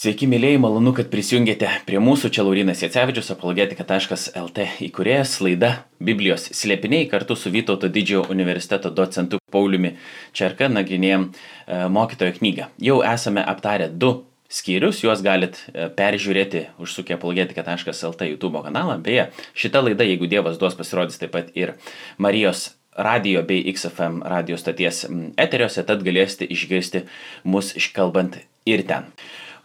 Sveiki, 0.00 0.24
mėlyjei, 0.32 0.56
malonu, 0.56 0.94
kad 0.96 1.10
prisijungėte 1.12 1.68
prie 1.84 1.98
mūsų. 2.00 2.30
Čia 2.32 2.40
Laurinas 2.46 2.80
Jacevičius, 2.80 3.26
apologetika.lt 3.34 4.64
įkūrėjas, 4.86 5.34
laida 5.44 5.68
Biblijos 6.00 6.46
slėpiniai 6.56 7.04
kartu 7.10 7.34
su 7.36 7.50
Vytauto 7.52 7.90
didžiojo 7.92 8.22
universiteto 8.32 8.88
docentu 8.96 9.36
Pauliumi 9.52 9.90
Čerka 10.32 10.70
nagrinėjom 10.72 11.26
e, 11.28 11.82
mokytojo 11.92 12.32
knygą. 12.38 12.70
Jau 12.80 12.94
esame 13.04 13.44
aptarę 13.44 13.90
du 13.92 14.14
skyrius, 14.48 15.02
juos 15.04 15.20
galit 15.26 15.60
e, 15.68 15.90
peržiūrėti 15.98 16.64
užsukę 16.80 17.18
apologetika.lt 17.18 18.30
YouTube 18.30 18.64
kanalą. 18.64 18.96
Beje, 19.04 19.28
šita 19.52 19.84
laida, 19.84 20.08
jeigu 20.08 20.30
Dievas 20.32 20.56
duos, 20.62 20.78
pasirodys 20.80 21.20
taip 21.20 21.36
pat 21.36 21.52
ir 21.52 21.74
Marijos 22.16 22.70
radio 22.96 23.44
bei 23.44 23.68
XFM 23.76 24.22
radio 24.32 24.56
stoties 24.56 25.04
eteriuose, 25.36 25.84
tad 25.84 26.08
galėsite 26.08 26.48
išgirsti 26.48 27.04
mus 27.44 27.74
iškalbant 27.76 28.40
ir 28.64 28.88
ten. 28.88 29.12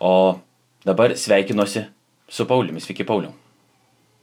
O 0.05 0.37
dabar 0.85 1.15
sveikinuosi 1.17 1.85
su 2.29 2.45
Pauliumi. 2.45 2.81
Sveiki, 2.81 3.03
Pauliu. 3.03 3.31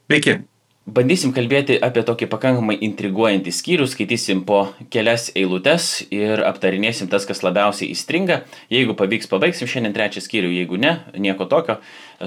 Sveiki. 0.07 0.39
Bandysim 0.83 1.31
kalbėti 1.31 1.77
apie 1.79 2.01
tokį 2.03 2.27
pakankamai 2.31 2.75
intriguojantį 2.83 3.51
skyrių, 3.55 3.85
skaitysim 3.87 4.41
po 4.47 4.57
kelias 4.91 5.29
eilutes 5.31 5.89
ir 6.11 6.43
aptarinėsim 6.43 7.07
tas, 7.11 7.23
kas 7.27 7.39
labiausiai 7.43 7.87
įstringa. 7.95 8.41
Jeigu 8.71 8.95
pavyks, 8.99 9.29
pabaigsim 9.31 9.69
šiandien 9.71 9.95
trečią 9.95 10.23
skyrių, 10.23 10.51
jeigu 10.57 10.79
ne, 10.83 10.97
nieko 11.15 11.47
tokio, 11.51 11.77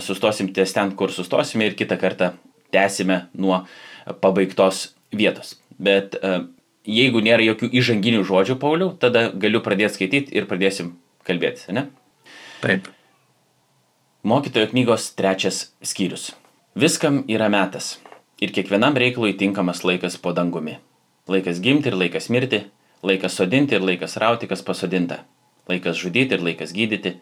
sustosim 0.00 0.48
ties 0.56 0.72
ten, 0.76 0.94
kur 0.96 1.12
sustosime 1.12 1.68
ir 1.68 1.76
kitą 1.76 2.00
kartą 2.00 2.32
tęsime 2.72 3.26
nuo 3.36 3.62
pabaigtos 4.24 4.90
vietos. 5.12 5.58
Bet 5.76 6.16
e, 6.16 6.34
jeigu 6.88 7.24
nėra 7.24 7.44
jokių 7.52 7.72
įžanginių 7.76 8.24
žodžių, 8.24 8.60
Pauliu, 8.60 8.92
tada 9.00 9.28
galiu 9.36 9.60
pradėti 9.64 10.00
skaityti 10.00 10.36
ir 10.36 10.48
pradėsim 10.48 10.94
kalbėti, 11.28 11.68
ne? 11.76 11.90
Taip. 12.64 12.88
Mokytojo 14.26 14.66
knygos 14.66 15.14
trečias 15.14 15.72
skyrius. 15.86 16.32
Viskam 16.74 17.20
yra 17.30 17.46
metas 17.46 17.92
ir 18.42 18.50
kiekvienam 18.50 18.96
reikalui 18.98 19.36
tinkamas 19.38 19.84
laikas 19.86 20.16
po 20.18 20.32
dangumi. 20.34 20.72
Laikas 21.30 21.60
gimti 21.62 21.92
ir 21.92 21.94
laikas 21.94 22.26
mirti, 22.34 22.58
laikas 23.06 23.36
sodinti 23.38 23.76
ir 23.78 23.84
laikas 23.86 24.16
rauti, 24.18 24.48
kas 24.50 24.64
pasodinta. 24.66 25.20
Laikas 25.70 26.00
žudyti 26.02 26.34
ir 26.34 26.42
laikas 26.42 26.72
gydyti, 26.74 27.12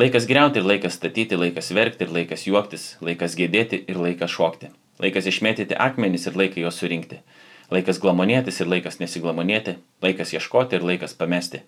laikas 0.00 0.24
greuti 0.30 0.62
ir 0.62 0.70
laikas 0.70 0.96
statyti, 0.96 1.36
laikas 1.36 1.68
verkti 1.76 2.08
ir 2.08 2.14
laikas 2.16 2.46
juoktis, 2.48 2.86
laikas 3.04 3.36
gėdėti 3.36 3.82
ir 3.84 4.00
laikas 4.00 4.32
šokti. 4.32 4.72
Laikas 5.04 5.28
išmėtyti 5.28 5.76
akmenis 5.76 6.24
ir 6.24 6.40
laiką 6.40 6.64
juos 6.64 6.80
surinkti. 6.80 7.20
Laikas 7.68 8.00
glamonėtis 8.00 8.62
ir 8.64 8.72
laikas 8.72 8.96
nesiglamonėti, 9.04 9.76
laikas 10.00 10.32
ieškoti 10.32 10.80
ir 10.80 10.88
laikas 10.88 11.12
pamesti 11.20 11.66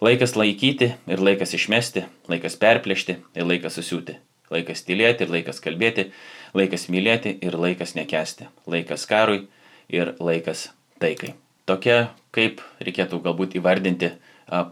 Laikas 0.00 0.34
laikyti 0.36 0.90
ir 1.08 1.20
laikas 1.24 1.54
išmesti, 1.56 2.02
laikas 2.28 2.58
perplėšti 2.60 3.16
ir 3.36 3.46
laikas 3.48 3.78
susiūti. 3.78 4.18
Laikas 4.52 4.84
tylėti 4.84 5.24
ir 5.24 5.32
laikas 5.32 5.62
kalbėti, 5.64 6.10
laikas 6.54 6.86
mylėti 6.92 7.32
ir 7.42 7.56
laikas 7.56 7.96
nekesti. 7.96 8.50
Laikas 8.68 9.06
karui 9.08 9.46
ir 9.88 10.12
laikas 10.20 10.68
taikai. 11.00 11.32
Tokia, 11.66 12.10
kaip 12.36 12.60
reikėtų 12.84 13.22
galbūt 13.24 13.56
įvardinti, 13.58 14.12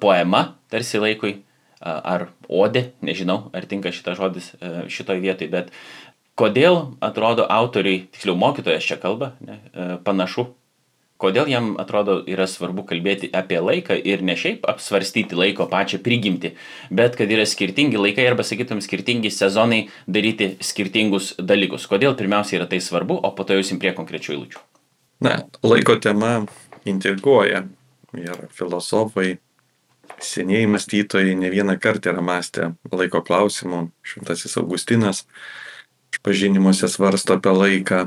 poema 0.02 0.44
tarsi 0.70 1.00
laikui 1.00 1.38
ar 1.80 2.28
odė, 2.46 2.90
nežinau, 3.04 3.48
ar 3.56 3.64
tinka 3.68 3.90
šitas 3.92 4.20
žodis 4.20 4.52
šitoj 4.92 5.24
vietoj, 5.24 5.48
bet 5.50 5.72
kodėl 6.38 6.94
atrodo 7.04 7.48
autoriai, 7.50 8.04
tiksliau 8.12 8.36
mokytojas 8.38 8.86
čia 8.86 9.00
kalba, 9.00 9.32
ne, 9.40 9.58
panašu 10.04 10.50
kodėl 11.24 11.48
jam 11.48 11.72
atrodo 11.80 12.18
yra 12.30 12.46
svarbu 12.50 12.84
kalbėti 12.88 13.30
apie 13.34 13.60
laiką 13.64 13.96
ir 13.96 14.22
ne 14.26 14.36
šiaip 14.38 14.66
apsvarstyti 14.68 15.38
laiko 15.38 15.66
pačią 15.70 16.02
prigimtį, 16.04 16.52
bet 16.92 17.16
kad 17.20 17.32
yra 17.32 17.46
skirtingi 17.48 18.00
laikai 18.00 18.28
arba, 18.30 18.44
sakytum, 18.46 18.82
skirtingi 18.84 19.32
sezonai 19.32 19.86
daryti 20.06 20.54
skirtingus 20.64 21.34
dalykus. 21.40 21.88
Kodėl 21.90 22.16
pirmiausia 22.18 22.60
yra 22.60 22.68
tai 22.70 22.82
svarbu, 22.84 23.18
o 23.24 23.32
po 23.36 23.48
to 23.48 23.56
jausim 23.58 23.80
prie 23.82 23.94
konkrečių 23.96 24.36
eilučių. 24.36 24.62
Na, 25.24 25.38
laiko 25.64 25.96
tema 26.02 26.44
intriguoja 26.84 27.64
ir 28.18 28.46
filosofai, 28.52 29.38
senieji 30.20 30.66
mąstytojai 30.66 31.36
ne 31.36 31.50
vieną 31.50 31.78
kartą 31.80 32.12
yra 32.12 32.22
mąstę 32.22 32.72
laiko 32.92 33.22
klausimų. 33.24 33.88
Šventasis 34.04 34.58
Augustinas 34.60 35.24
pažinimuose 36.24 36.88
svarsto 36.88 37.38
apie 37.38 37.52
laiką. 37.52 38.00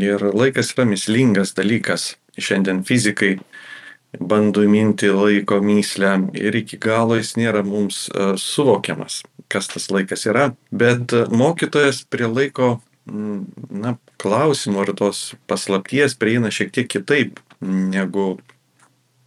Ir 0.00 0.24
laikas 0.34 0.72
yra 0.74 0.86
mislingas 0.88 1.54
dalykas 1.56 2.14
šiandien 2.38 2.84
fizikai 2.86 3.38
bando 4.18 4.64
įminti 4.66 5.10
laiko 5.14 5.60
myslę 5.62 6.12
ir 6.38 6.56
iki 6.62 6.78
galo 6.82 7.18
jis 7.18 7.36
nėra 7.38 7.62
mums 7.66 8.08
e, 8.10 8.32
suvokiamas, 8.40 9.22
kas 9.50 9.70
tas 9.70 9.90
laikas 9.90 10.26
yra, 10.26 10.50
bet 10.70 11.14
e, 11.14 11.26
mokytojas 11.30 12.02
prie 12.10 12.26
laiko 12.30 12.78
na, 13.10 13.94
klausimų 14.20 14.82
ar 14.84 14.92
tos 14.98 15.22
paslapties 15.50 16.16
prieina 16.18 16.50
šiek 16.54 16.72
tiek 16.74 16.90
kitaip 16.90 17.40
negu 17.60 18.34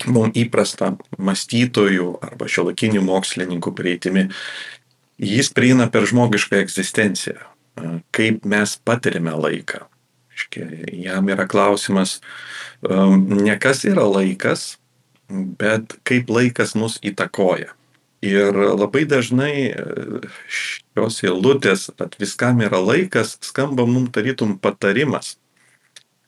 mums 0.07 0.35
įprasta 0.39 0.93
mąstytojų 1.17 2.09
arba 2.23 2.49
šiolakinių 2.51 3.03
mokslininkų 3.07 3.73
prieitimi. 3.77 4.27
Jis 5.23 5.51
prieina 5.55 5.87
per 5.91 6.07
žmogišką 6.09 6.59
egzistenciją, 6.59 7.39
e, 7.39 7.97
kaip 8.11 8.43
mes 8.43 8.77
patirime 8.83 9.35
laiką. 9.37 9.85
Jam 11.03 11.29
yra 11.29 11.45
klausimas, 11.49 12.19
ne 12.83 13.55
kas 13.61 13.83
yra 13.85 14.05
laikas, 14.09 14.73
bet 15.29 15.97
kaip 16.07 16.29
laikas 16.33 16.75
mus 16.77 16.99
įtakoja. 17.05 17.73
Ir 18.23 18.55
labai 18.55 19.03
dažnai 19.09 19.55
e, 19.67 19.83
šios 20.47 21.17
eilutės, 21.25 21.89
kad 21.99 22.15
viskam 22.21 22.61
yra 22.63 22.79
laikas, 22.79 23.35
skamba 23.43 23.83
mums 23.83 24.13
tarytum 24.15 24.53
patarimas, 24.63 25.33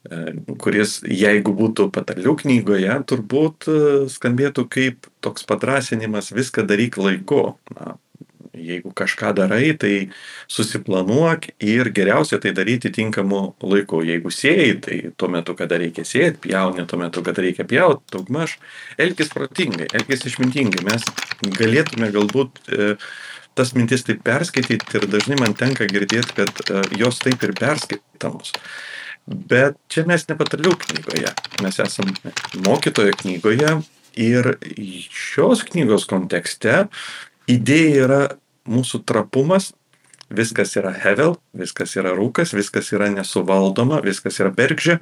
e, 0.04 0.34
kuris, 0.60 0.98
jeigu 1.08 1.54
būtų 1.56 1.88
patalių 1.96 2.36
knygoje, 2.42 2.98
turbūt 3.08 3.70
e, 3.72 3.78
skambėtų 4.12 4.68
kaip 4.76 5.08
toks 5.24 5.48
padrasinimas 5.48 6.34
viską 6.36 6.68
daryk 6.68 7.00
laiku. 7.00 7.54
Na, 7.78 7.96
jeigu 8.58 8.92
kažką 8.96 9.34
darai, 9.36 9.74
tai 9.80 10.10
susiplanuok 10.52 11.50
ir 11.64 11.90
geriausia 11.96 12.40
tai 12.42 12.54
daryti 12.56 12.92
tinkamu 12.94 13.42
laiku. 13.64 14.02
Jeigu 14.06 14.32
sėjai, 14.34 14.72
tai 14.86 14.98
tuo 15.18 15.30
metu, 15.34 15.56
kada 15.58 15.80
reikia 15.82 16.06
sėti, 16.08 16.42
pjauni 16.48 16.86
tuo 16.90 17.00
metu, 17.02 17.24
kada 17.26 17.46
reikia 17.46 17.68
pjauti, 17.68 18.04
daugmaž 18.16 18.58
elgis 19.02 19.32
protingai, 19.34 19.90
elgis 19.94 20.28
išmintingai. 20.30 20.86
Mes 20.88 21.08
galėtume 21.60 22.12
galbūt 22.16 22.62
e, 22.70 22.92
tas 23.56 23.74
mintis 23.78 24.06
taip 24.08 24.24
perskaityti 24.26 25.00
ir 25.00 25.08
dažnai 25.12 25.40
man 25.42 25.56
tenka 25.58 25.88
girdėti, 25.90 26.36
kad 26.38 26.64
e, 26.70 26.84
jos 27.00 27.22
taip 27.24 27.44
ir 27.46 27.56
perskaitamos. 27.58 28.56
Bet 29.26 29.80
čia 29.90 30.06
mes 30.06 30.28
nepataliau 30.30 30.76
knygoje, 30.78 31.32
mes 31.66 31.80
esame 31.82 32.14
mokytojo 32.62 33.16
knygoje 33.24 33.72
ir 34.16 34.56
šios 35.12 35.64
knygos 35.68 36.06
kontekste 36.10 36.86
idėja 37.52 38.06
yra 38.06 38.22
mūsų 38.70 39.04
trapumas, 39.08 39.72
viskas 40.30 40.76
yra 40.80 40.94
hevel, 40.94 41.38
viskas 41.54 41.96
yra 42.00 42.16
rūkas, 42.18 42.56
viskas 42.58 42.92
yra 42.96 43.10
nesuvaldoma, 43.14 44.02
viskas 44.06 44.40
yra 44.42 44.52
bergžė. 44.56 45.00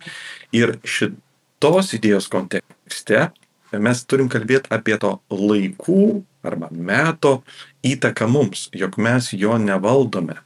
Ir 0.56 0.78
šitos 0.84 1.94
idėjos 1.98 2.30
kontekste 2.32 3.30
mes 3.74 4.06
turim 4.06 4.30
kalbėti 4.30 4.70
apie 4.74 4.98
to 5.02 5.18
laikų 5.32 6.24
arba 6.46 6.70
meto 6.72 7.42
įtaką 7.88 8.28
mums, 8.30 8.68
jog 8.76 9.00
mes 9.02 9.32
jo 9.34 9.58
nevaldome. 9.58 10.38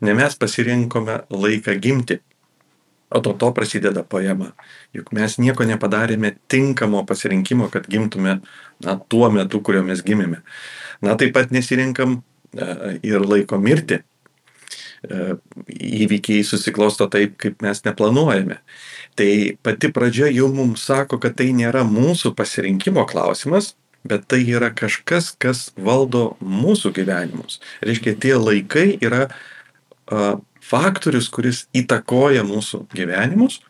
Ne 0.00 0.14
mes 0.14 0.36
pasirinkome 0.38 1.24
laiką 1.30 1.74
gimti, 1.82 2.20
o 3.10 3.20
to 3.20 3.32
to 3.32 3.50
prasideda 3.52 4.02
poema. 4.02 4.52
Juk 4.94 5.10
mes 5.12 5.36
nieko 5.42 5.66
nepadarėme 5.68 6.36
tinkamo 6.48 7.02
pasirinkimo, 7.04 7.68
kad 7.68 7.88
gimtume 7.90 8.38
na, 8.84 8.96
tuo 9.08 9.30
metu, 9.30 9.60
kuriuo 9.60 9.82
mes 9.84 10.04
gimėme. 10.06 10.40
Na 11.02 11.18
taip 11.18 11.34
pat 11.34 11.50
nesirinkam 11.52 12.22
ir 13.02 13.26
laiko 13.26 13.58
mirti. 13.58 14.02
E, 15.02 15.34
įvykiai 16.04 16.44
susiklosto 16.46 17.08
taip, 17.10 17.34
kaip 17.42 17.62
mes 17.64 17.82
neplanuojame. 17.82 18.60
Tai 19.18 19.30
pati 19.66 19.90
pradžia 19.92 20.28
jau 20.30 20.46
mums 20.54 20.84
sako, 20.86 21.18
kad 21.22 21.34
tai 21.40 21.50
nėra 21.56 21.82
mūsų 21.88 22.34
pasirinkimo 22.38 23.02
klausimas, 23.10 23.72
bet 24.06 24.28
tai 24.30 24.44
yra 24.46 24.70
kažkas, 24.74 25.32
kas 25.42 25.70
valdo 25.74 26.36
mūsų 26.38 26.94
gyvenimus. 27.00 27.58
Reiškia, 27.82 28.14
tie 28.22 28.36
laikai 28.38 28.86
yra 29.02 29.26
faktorius, 30.62 31.28
kuris 31.32 31.66
įtakoja 31.76 32.46
mūsų 32.46 32.84
gyvenimus 32.94 33.60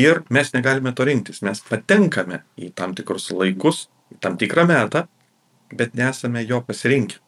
ir 0.00 0.22
mes 0.32 0.52
negalime 0.56 0.92
to 0.96 1.04
rinktis. 1.08 1.42
Mes 1.44 1.60
patenkame 1.68 2.42
į 2.56 2.72
tam 2.76 2.94
tikrus 2.96 3.30
laikus, 3.34 3.88
tam 4.24 4.40
tikrą 4.40 4.64
metą, 4.68 5.06
bet 5.76 5.92
nesame 5.98 6.44
jo 6.48 6.62
pasirinkę. 6.64 7.20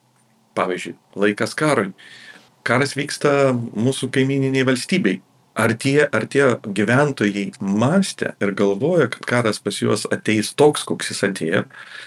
Pavyzdžiui, 0.58 0.96
laikas 1.16 1.54
karui. 1.58 1.92
Karas 2.66 2.94
vyksta 2.94 3.52
mūsų 3.56 4.10
kaimininiai 4.14 4.66
valstybei. 4.68 5.20
Ar 5.52 5.74
tie, 5.76 6.06
ar 6.08 6.24
tie 6.32 6.46
gyventojai 6.64 7.50
mąstė 7.60 8.30
ir 8.40 8.54
galvoja, 8.56 9.10
kad 9.12 9.26
karas 9.28 9.58
pas 9.60 9.76
juos 9.82 10.06
ateis 10.08 10.54
toks, 10.56 10.86
koks 10.88 11.10
jis 11.12 11.20
atėjo, 11.28 11.64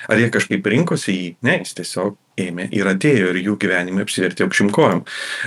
ar 0.10 0.22
jie 0.22 0.32
kažkaip 0.34 0.66
rinkosi 0.66 1.14
jį, 1.14 1.28
ne, 1.46 1.60
jis 1.62 1.76
tiesiog 1.78 2.16
ėmė 2.42 2.72
ir 2.74 2.90
atėjo 2.90 3.30
ir 3.30 3.44
jų 3.44 3.58
gyvenimai 3.62 4.02
apsivertė 4.08 4.48
aukšimkojom. 4.48 5.04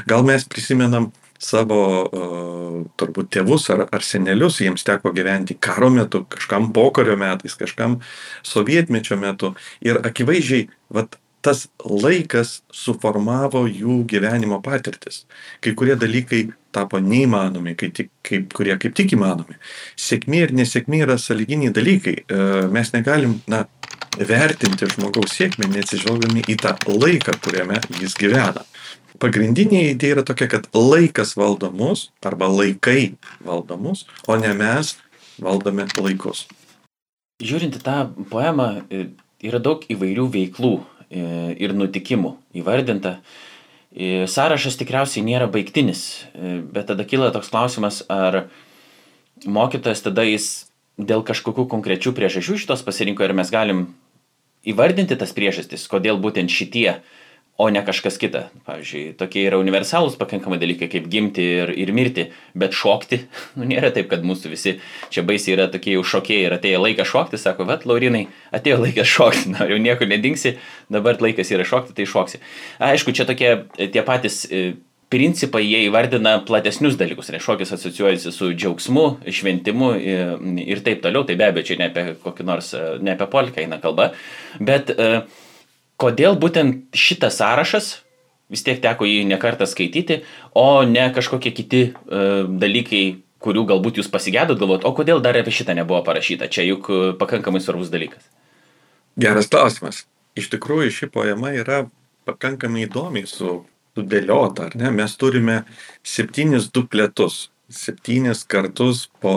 Gal 0.06 0.22
mes 0.28 0.46
prisimenam 0.46 1.10
savo 1.42 1.80
uh, 2.06 2.78
turbūt 2.98 3.30
tėvus 3.34 3.68
ar, 3.74 3.86
ar 3.94 4.04
senelius, 4.04 4.58
jiems 4.62 4.86
teko 4.86 5.12
gyventi 5.14 5.56
karo 5.58 5.90
metu, 5.94 6.24
kažkam 6.30 6.72
pokario 6.74 7.16
metais, 7.18 7.54
kažkam 7.58 7.98
sovietmečio 8.46 9.18
metu. 9.18 9.54
Ir 9.82 10.00
akivaizdžiai, 10.02 10.68
vat, 10.94 11.18
tas 11.44 11.66
laikas 11.84 12.62
suformavo 12.74 13.64
jų 13.70 14.02
gyvenimo 14.10 14.58
patirtis. 14.64 15.24
Kai 15.64 15.74
kurie 15.78 15.96
dalykai 15.98 16.48
tapo 16.74 17.00
neįmanomi, 17.00 17.76
kai 17.78 17.90
tik, 17.94 18.10
kaip, 18.26 18.50
kurie 18.56 18.76
kaip 18.80 18.96
tik 18.98 19.14
įmanomi. 19.16 19.56
Sėkmė 19.98 20.44
ir 20.46 20.54
nesėkmė 20.58 21.04
yra 21.06 21.18
saliginiai 21.20 21.72
dalykai. 21.74 22.16
E, 22.26 22.48
mes 22.74 22.92
negalim 22.92 23.38
na, 23.50 23.64
vertinti 24.18 24.90
žmogaus 24.92 25.36
sėkmę, 25.38 25.70
neatsižvelgdami 25.72 26.44
į 26.50 26.58
tą 26.60 26.74
laiką, 26.90 27.38
kuriame 27.44 27.80
jis 28.02 28.18
gyvena 28.18 28.66
pagrindinė 29.22 29.82
idėja 29.92 30.18
yra 30.18 30.24
tokia, 30.26 30.48
kad 30.50 30.68
laikas 30.74 31.34
valdo 31.38 31.70
mus, 31.74 32.08
arba 32.24 32.48
laikai 32.50 33.14
valdo 33.44 33.78
mus, 33.80 34.04
o 34.26 34.36
ne 34.38 34.52
mes 34.56 34.94
valdome 35.42 35.88
laikus. 35.98 36.46
Žiūrint 37.42 37.78
į 37.78 37.82
tą 37.84 37.98
poemą, 38.30 38.68
e, 38.90 39.10
yra 39.46 39.60
daug 39.62 39.84
įvairių 39.90 40.26
veiklų 40.34 40.72
ir 41.10 41.74
nutikimų 41.76 42.34
įvardinta. 42.60 43.18
E, 43.92 44.26
sąrašas 44.28 44.76
tikriausiai 44.80 45.24
nėra 45.26 45.48
baigtinis, 45.52 46.26
bet 46.34 46.90
tada 46.90 47.06
kyla 47.08 47.30
toks 47.34 47.52
klausimas, 47.52 48.02
ar 48.12 48.44
mokytojas 49.46 50.04
tada 50.04 50.26
jis 50.28 50.68
dėl 50.98 51.22
kažkokių 51.24 51.68
konkrečių 51.70 52.12
priežasčių 52.16 52.58
šitos 52.64 52.84
pasirinko 52.84 53.24
ir 53.24 53.36
mes 53.38 53.52
galim 53.54 53.86
įvardinti 54.68 55.16
tas 55.16 55.32
priežastis, 55.32 55.86
kodėl 55.88 56.18
būtent 56.20 56.50
šitie 56.52 56.90
uh, 56.98 57.17
o 57.58 57.66
ne 57.70 57.80
kažkas 57.82 58.18
kita. 58.22 58.44
Pavyzdžiui, 58.68 59.16
tokie 59.18 59.42
yra 59.48 59.58
universalūs 59.58 60.14
pakankamai 60.20 60.60
dalykai 60.62 60.86
kaip 60.92 61.08
gimti 61.10 61.42
ir, 61.56 61.72
ir 61.74 61.90
mirti, 61.94 62.28
bet 62.58 62.76
šokti, 62.78 63.18
nu 63.58 63.66
nėra 63.66 63.90
taip, 63.94 64.06
kad 64.12 64.22
mūsų 64.26 64.52
visi 64.52 64.76
čia 65.10 65.24
baisiai 65.26 65.56
yra 65.56 65.66
tokie 65.72 65.96
jau 65.96 66.04
šokėjai 66.06 66.44
ir 66.46 66.54
atėjo 66.54 66.82
laikas 66.84 67.10
šokti, 67.10 67.40
sako, 67.42 67.66
vat, 67.66 67.82
Laurinai, 67.90 68.28
atėjo 68.54 68.78
laikas 68.84 69.10
šokti, 69.10 69.50
na, 69.56 69.66
jau 69.66 69.78
niekur 69.82 70.10
nedingsi, 70.10 70.54
dabar 70.92 71.18
laikas 71.24 71.50
yra 71.56 71.66
šokti, 71.66 71.96
tai 71.98 72.06
šoksi. 72.06 72.38
Aišku, 72.92 73.16
čia 73.18 73.26
tokie 73.26 73.50
tie 73.74 74.06
patys 74.06 74.44
e, 74.46 74.62
principai 75.10 75.64
jie 75.64 75.82
įvardina 75.88 76.36
platesnius 76.46 76.94
dalykus, 77.00 77.32
tai 77.32 77.42
šokis 77.42 77.74
asocijuojasi 77.74 78.36
su 78.38 78.52
džiaugsmu, 78.54 79.08
šventimu 79.34 79.90
ir, 79.98 80.32
ir 80.62 80.86
taip 80.86 81.02
toliau, 81.02 81.26
tai 81.26 81.34
be 81.40 81.50
abejo, 81.50 81.72
čia 81.72 81.80
ne 81.82 81.90
apie 81.90 82.06
kokį 82.22 82.46
nors, 82.46 82.70
e, 82.78 82.86
ne 83.02 83.18
apie 83.18 83.30
polką 83.34 83.66
eina 83.66 83.82
kalba, 83.82 84.12
bet 84.62 84.94
uh, 84.94 85.24
kodėl 86.00 86.38
būtent 86.40 86.86
šitas 86.96 87.40
sąrašas, 87.40 87.88
vis 88.48 88.64
tiek 88.64 88.80
teko 88.82 89.06
jį 89.08 89.24
nekartą 89.28 89.68
skaityti, 89.68 90.22
o 90.56 90.82
ne 90.88 91.08
kažkokie 91.14 91.52
kiti 91.54 91.82
uh, 91.90 92.46
dalykai, 92.48 93.20
kurių 93.42 93.66
galbūt 93.68 94.00
jūs 94.00 94.10
pasigėdot, 94.10 94.58
galvot, 94.58 94.86
o 94.88 94.94
kodėl 94.96 95.20
dar 95.22 95.36
apie 95.38 95.54
šitą 95.54 95.76
nebuvo 95.78 96.00
parašyta, 96.06 96.50
čia 96.50 96.64
juk 96.66 96.88
uh, 96.90 97.10
pakankamai 97.18 97.62
svarbus 97.62 97.92
dalykas. 97.92 98.24
Geras 99.18 99.50
klausimas. 99.50 100.06
Iš 100.38 100.50
tikrųjų, 100.54 100.90
ši 100.94 101.10
poema 101.10 101.50
yra 101.54 101.84
pakankamai 102.28 102.86
įdomiai 102.86 103.26
su, 103.26 103.62
sudėliota, 103.98 104.68
ar 104.68 104.76
ne? 104.78 104.92
Mes 104.94 105.14
turime 105.18 105.62
septynis 106.06 106.68
dupletus, 106.74 107.48
septynis 107.68 108.44
kartus 108.48 109.06
po 109.20 109.34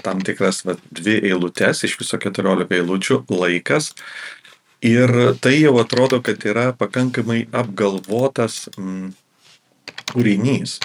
tam 0.00 0.22
tikras 0.24 0.62
va, 0.64 0.76
dvi 0.94 1.18
eilutes, 1.28 1.82
iš 1.84 1.98
viso 2.00 2.20
keturiolika 2.20 2.78
eilučių 2.78 3.24
laikas, 3.28 3.92
Ir 4.80 5.10
tai 5.44 5.58
jau 5.60 5.74
atrodo, 5.80 6.22
kad 6.24 6.40
yra 6.48 6.70
pakankamai 6.72 7.42
apgalvotas 7.52 8.64
mm, 8.78 9.10
kūrinys. 10.14 10.78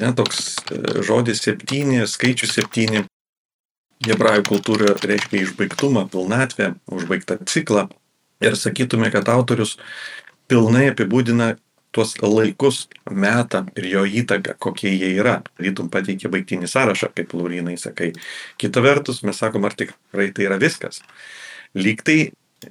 Ne, 0.00 0.10
toks 0.18 0.56
e, 0.66 0.80
žodis 1.06 1.44
septyni, 1.44 2.00
skaičius 2.10 2.56
septyni, 2.58 3.04
hebrajų 4.06 4.46
kultūra 4.48 4.96
reiškia 4.98 5.44
išbaigtumą, 5.44 6.08
pilnatvę, 6.10 6.72
užbaigtą 6.90 7.38
ciklą. 7.46 7.86
Ir 8.42 8.56
sakytume, 8.56 9.12
kad 9.14 9.28
autorius 9.30 9.76
pilnai 10.50 10.88
apibūdina 10.90 11.52
tuos 11.94 12.16
laikus, 12.22 12.84
metą 13.10 13.64
ir 13.78 13.86
jo 13.90 14.04
įtaką, 14.06 14.56
kokie 14.62 14.90
jie 14.94 15.12
yra. 15.18 15.40
Rytum 15.60 15.90
pateikė 15.92 16.30
baigtinį 16.32 16.70
sąrašą, 16.70 17.10
kaip 17.14 17.34
Laurinai 17.34 17.76
sakai. 17.78 18.12
Kita 18.58 18.82
vertus, 18.82 19.22
mes 19.26 19.38
sakom, 19.38 19.66
ar 19.66 19.74
tikrai 19.78 20.30
tai 20.34 20.46
yra 20.46 20.58
viskas. 20.58 21.02
Lyg 21.78 22.02
tai 22.06 22.18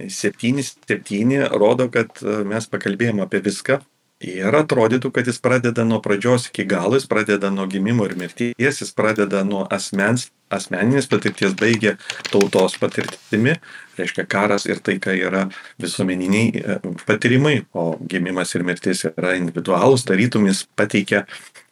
septyni 0.10 0.64
septyni 0.64 1.42
rodo, 1.52 1.90
kad 1.94 2.22
e, 2.24 2.42
mes 2.48 2.68
pakalbėjom 2.70 3.24
apie 3.26 3.42
viską. 3.46 3.80
Ir 4.20 4.52
atrodytų, 4.52 5.14
kad 5.16 5.30
jis 5.32 5.38
pradeda 5.40 5.86
nuo 5.88 6.02
pradžios 6.04 6.50
iki 6.50 6.66
galo, 6.68 6.98
jis 7.00 7.06
pradeda 7.08 7.48
nuo 7.56 7.64
gimimo 7.72 8.04
ir 8.04 8.18
mirties, 8.20 8.82
jis 8.82 8.92
pradeda 8.92 9.46
nuo 9.48 9.62
asmens, 9.72 10.26
asmeninės 10.52 11.08
patirties, 11.08 11.54
baigia 11.56 11.94
tautos 12.28 12.76
patirtimi, 12.82 13.54
reiškia 13.96 14.26
karas 14.28 14.68
ir 14.68 14.82
taika 14.84 15.16
yra 15.16 15.46
visuomeniniai 15.80 16.52
e, 16.52 16.78
patyrimai, 17.08 17.62
o 17.72 17.94
gimimas 18.12 18.52
ir 18.58 18.68
mirtis 18.68 19.06
yra 19.14 19.38
individualūs, 19.40 20.04
tarytum 20.10 20.50
jis 20.52 20.66
pateikia 20.76 21.24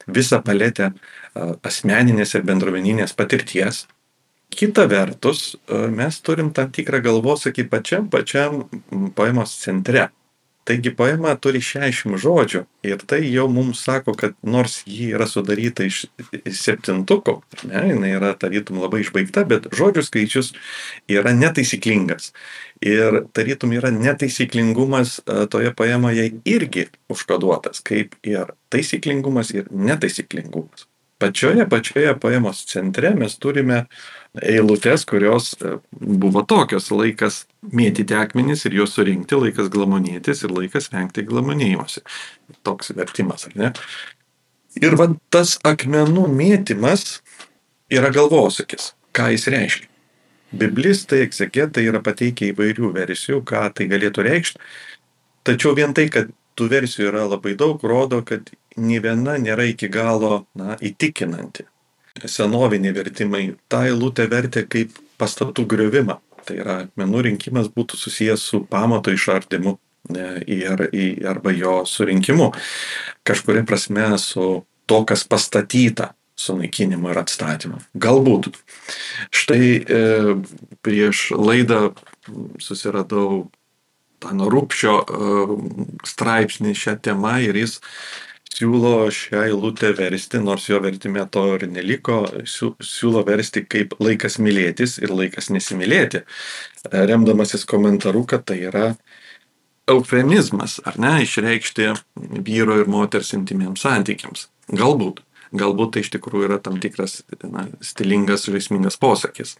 visą 0.07 0.39
paletę 0.39 0.93
e, 0.93 0.95
asmeninės 1.67 2.31
ir 2.37 2.47
bendruomeninės 2.47 3.17
patirties, 3.17 3.83
kita 4.49 4.87
vertus 4.89 5.55
e, 5.55 5.87
mes 5.87 6.21
turim 6.21 6.51
tam 6.53 6.71
tikrą 6.73 7.01
galvosakį 7.05 7.67
pačiam 7.71 8.07
pačiam 8.09 8.63
poemos 9.15 9.57
centre. 9.61 10.09
Taigi 10.67 10.91
poema 10.91 11.31
turi 11.39 11.61
60 11.63 12.17
žodžių 12.19 12.61
ir 12.89 13.03
tai 13.07 13.21
jau 13.23 13.45
mums 13.47 13.85
sako, 13.87 14.11
kad 14.19 14.33
nors 14.43 14.81
ji 14.83 15.13
yra 15.15 15.23
sudaryta 15.29 15.85
iš 15.87 16.01
septintuko, 16.51 17.37
ne, 17.69 17.85
jinai 17.93 18.09
yra 18.17 18.33
tarytum 18.35 18.81
labai 18.83 18.99
išbaigta, 19.05 19.45
bet 19.47 19.69
žodžių 19.71 20.03
skaičius 20.03 20.51
yra 21.07 21.31
netaisyklingas. 21.37 22.33
Ir 22.83 23.21
tarytum 23.31 23.77
yra 23.79 23.93
netaisyklingumas 23.95 25.21
e, 25.23 25.39
toje 25.47 25.71
poemoje 25.71 26.27
irgi 26.43 26.89
užkoduotas, 27.15 27.79
kaip 27.87 28.19
ir 28.27 28.51
taisyklingumas 28.67 29.55
ir 29.55 29.71
netaisyklingumas. 29.71 30.89
Pačioje 31.17 31.65
pačioje 31.69 32.11
poemos 32.21 32.59
centre 32.69 33.09
mes 33.17 33.37
turime 33.41 33.85
eilutes, 34.41 35.05
kurios 35.09 35.55
e, 35.61 35.77
buvo 35.97 36.43
tokios 36.45 36.91
laikas 36.93 37.39
mėtyti 37.73 38.13
akmenis 38.13 38.67
ir 38.67 38.77
juos 38.77 38.93
surinkti, 38.93 39.39
laikas 39.41 39.71
glamonėtis 39.73 40.45
ir 40.45 40.53
laikas 40.53 40.91
vengti 40.93 41.25
glamonėjimuose. 41.25 42.03
Toks 42.67 42.93
vertimas, 42.97 43.47
ar 43.49 43.57
ne? 43.57 43.71
Ir 44.77 44.93
va 44.99 45.09
tas 45.33 45.55
akmenų 45.65 46.27
mėtymas 46.29 47.23
yra 47.89 48.13
galvosakis. 48.13 48.91
Ką 49.17 49.31
jis 49.33 49.47
reiškia? 49.49 49.89
Biblistai, 50.57 51.23
egzegetai 51.25 51.87
yra 51.89 51.99
pateikę 52.03 52.51
įvairių 52.53 52.93
versijų, 52.95 53.41
ką 53.47 53.65
tai 53.75 53.89
galėtų 53.89 54.23
reikšti. 54.29 54.61
Tačiau 55.47 55.73
vien 55.75 55.97
tai, 55.97 56.07
kad 56.13 56.29
tų 56.57 56.69
versijų 56.73 57.11
yra 57.11 57.25
labai 57.29 57.55
daug, 57.59 57.81
rodo, 57.85 58.21
kad 58.25 58.51
nei 58.77 58.99
viena 59.03 59.37
nėra 59.41 59.67
iki 59.69 59.89
galo 59.93 60.45
na, 60.57 60.75
įtikinanti 60.81 61.67
senoviniai 62.25 62.95
vertimai 62.95 63.43
tą 63.69 63.83
eilutę 63.87 64.25
vertė 64.31 64.65
kaip 64.69 64.95
pastatų 65.21 65.67
griovimą. 65.69 66.17
Tai 66.47 66.55
yra, 66.61 66.77
menų 66.99 67.25
rinkimas 67.27 67.67
būtų 67.73 67.99
susijęs 67.99 68.45
su 68.51 68.61
pamato 68.71 69.11
išardymu 69.11 69.75
e, 70.15 70.27
ir, 70.47 70.85
arba 71.27 71.51
jo 71.51 71.81
surinkimu. 71.85 72.53
Kažkuria 73.27 73.65
prasme 73.67 74.13
su 74.21 74.63
to, 74.87 75.01
kas 75.03 75.25
pastatyta 75.27 76.13
sunaikinimu 76.39 77.11
ir 77.11 77.19
atstatymu. 77.19 77.81
Galbūt. 77.99 78.53
Štai 79.35 79.63
e, 79.75 80.01
prieš 80.85 81.31
laidą 81.35 81.91
susiradau 82.61 83.47
Tano 84.23 84.47
Rūpščio 84.49 84.95
e, 84.97 85.35
straipsnį 86.07 86.73
šią 86.77 86.97
temą 87.05 87.37
ir 87.45 87.59
jis 87.59 87.77
siūlo 88.57 89.09
šią 89.13 89.43
eilutę 89.51 89.91
versti, 89.97 90.39
nors 90.41 90.65
jo 90.69 90.79
vertime 90.81 91.25
to 91.29 91.43
ir 91.55 91.67
neliko, 91.69 92.23
siūlo 92.47 93.21
versti 93.27 93.63
kaip 93.69 93.93
laikas 94.01 94.39
mylėtis 94.41 94.97
ir 95.03 95.13
laikas 95.13 95.51
nesimylėti, 95.53 96.23
remdamasis 96.91 97.67
komentaru, 97.69 98.23
kad 98.29 98.47
tai 98.49 98.61
yra 98.71 98.87
eufemizmas, 99.87 100.79
ar 100.87 100.97
ne, 100.99 101.13
išreikšti 101.23 101.91
vyro 102.47 102.81
ir 102.81 102.89
moters 102.91 103.33
intimiems 103.37 103.85
santykiams. 103.85 104.49
Galbūt. 104.73 105.23
Galbūt 105.57 105.93
tai 105.95 106.03
iš 106.03 106.11
tikrųjų 106.17 106.49
yra 106.49 106.57
tam 106.59 106.81
tikras 106.83 107.21
na, 107.45 107.69
stilingas, 107.79 108.49
žaismingas 108.51 108.99
posakis. 108.99 109.55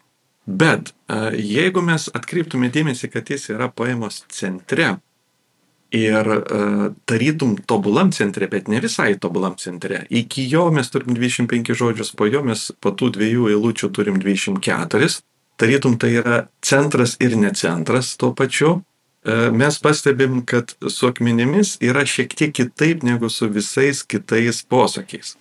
Bet 0.47 0.93
jeigu 1.35 1.83
mes 1.83 2.07
atkreiptume 2.15 2.69
dėmesį, 2.71 3.11
kad 3.11 3.27
jis 3.27 3.49
yra 3.51 3.67
poemos 3.67 4.21
centre, 4.31 4.95
ir 5.91 6.27
uh, 6.27 6.93
tarytum 7.05 7.55
tobulam 7.67 8.11
centre, 8.11 8.47
bet 8.47 8.67
ne 8.67 8.79
visai 8.83 9.15
tobulam 9.19 9.55
centre. 9.57 10.05
Iki 10.09 10.47
jo 10.51 10.67
mes 10.71 10.89
turim 10.91 11.15
25 11.15 11.73
žodžius, 11.73 12.11
po 12.15 12.27
jo 12.27 12.43
mes 12.43 12.71
po 12.81 12.91
tų 12.91 13.11
dviejų 13.15 13.51
eilučių 13.55 13.91
turim 13.95 14.19
24. 14.19 15.09
Tarytum 15.57 15.97
tai 15.97 16.11
yra 16.19 16.41
centras 16.61 17.15
ir 17.23 17.37
ne 17.37 17.53
centras 17.55 18.15
tuo 18.17 18.33
pačiu. 18.33 18.81
E, 19.27 19.49
mes 19.51 19.79
pastebim, 19.83 20.39
kad 20.45 20.73
su 20.89 21.09
akmenimis 21.11 21.75
yra 21.83 22.05
šiek 22.07 22.35
tiek 22.37 22.55
kitaip 22.55 23.03
negu 23.03 23.29
su 23.29 23.49
visais 23.51 24.03
kitais 24.03 24.63
posakiais. 24.63 25.35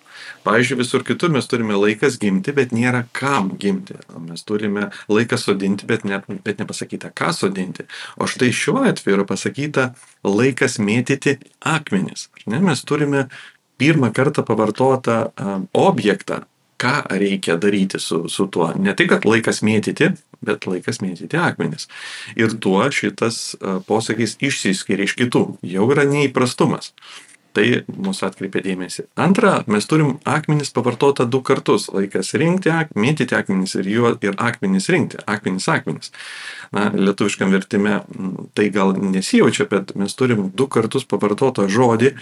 Pavyzdžiui, 0.45 0.79
visur 0.81 1.05
kitur 1.05 1.33
mes 1.35 1.47
turime 1.51 1.77
laikas 1.79 2.19
gimti, 2.23 2.55
bet 2.57 2.73
nėra 2.75 3.05
kam 3.17 3.51
gimti. 3.61 3.99
Mes 4.29 4.45
turime 4.49 4.91
laiką 5.13 5.39
sodinti, 5.41 5.87
bet, 5.89 6.07
ne, 6.09 6.21
bet 6.45 6.63
nepasakyta, 6.63 7.13
ką 7.17 7.33
sodinti. 7.37 7.87
O 8.17 8.29
štai 8.31 8.53
šiuo 8.55 8.87
atveju 8.89 9.19
yra 9.19 9.27
pasakyta 9.29 9.91
laikas 10.27 10.79
mėtyti 10.83 11.39
akmenis. 11.61 12.29
Ne? 12.47 12.63
Mes 12.65 12.85
turime 12.89 13.27
pirmą 13.81 14.13
kartą 14.17 14.45
pavartotą 14.47 15.19
um, 15.37 15.67
objektą, 15.77 16.45
ką 16.81 16.95
reikia 17.11 17.57
daryti 17.61 18.01
su, 18.03 18.27
su 18.29 18.49
tuo. 18.53 18.71
Ne 18.79 18.95
tik, 18.97 19.11
kad 19.15 19.27
laikas 19.29 19.63
mėtyti, 19.67 20.13
bet 20.47 20.67
laikas 20.69 21.01
mėtyti 21.03 21.39
akmenis. 21.41 21.89
Ir 22.37 22.57
tuo 22.63 22.85
šitas 22.93 23.55
uh, 23.57 23.79
posakis 23.87 24.37
išsiskiria 24.45 25.09
iš 25.09 25.17
kitų. 25.19 25.47
Jau 25.67 25.89
yra 25.95 26.07
neįprastumas. 26.09 26.93
Tai 27.57 27.65
mūsų 27.89 28.27
atkreipia 28.27 28.61
dėmesį. 28.67 29.07
Antra, 29.17 29.55
mes 29.73 29.87
turim 29.89 30.19
akmenis 30.29 30.75
pavartota 30.77 31.25
du 31.25 31.41
kartus. 31.41 31.87
Laikas 31.89 32.35
rinkti, 32.37 32.69
ak, 32.69 32.91
mėtyti 32.93 33.33
akmenis 33.39 33.73
ir, 33.81 33.89
juo, 33.89 34.11
ir 34.21 34.37
akmenis 34.37 34.91
rinkti. 34.93 35.23
Akmenis, 35.25 35.69
akmenis. 35.73 36.13
Na, 36.77 36.91
lietuviškam 36.93 37.55
vertime 37.57 38.03
tai 38.53 38.69
gal 38.75 38.93
nesijaučia, 39.01 39.71
bet 39.73 39.95
mes 39.97 40.13
turim 40.19 40.51
du 40.53 40.69
kartus 40.69 41.09
pavartotą 41.09 41.65
žodį 41.73 42.13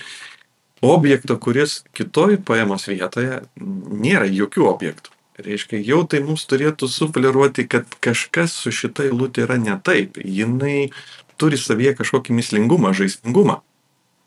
objekto, 0.92 1.36
kuris 1.40 1.82
kitoj 1.96 2.38
paėmos 2.46 2.88
vietoje 2.90 3.42
nėra 3.58 4.28
jokių 4.28 4.68
objektų. 4.70 5.14
Reiškia, 5.34 5.80
jau 5.82 6.04
tai 6.06 6.20
mums 6.22 6.44
turėtų 6.46 6.86
sufleruoti, 6.86 7.64
kad 7.66 7.88
kažkas 8.04 8.54
su 8.54 8.70
šita 8.70 9.08
eilutė 9.08 9.48
yra 9.48 9.56
ne 9.58 9.74
taip. 9.82 10.20
Jinai 10.22 10.92
turi 11.42 11.58
savyje 11.58 11.96
kažkokį 11.98 12.36
mislingumą, 12.38 12.92
žaismingumą. 12.94 13.58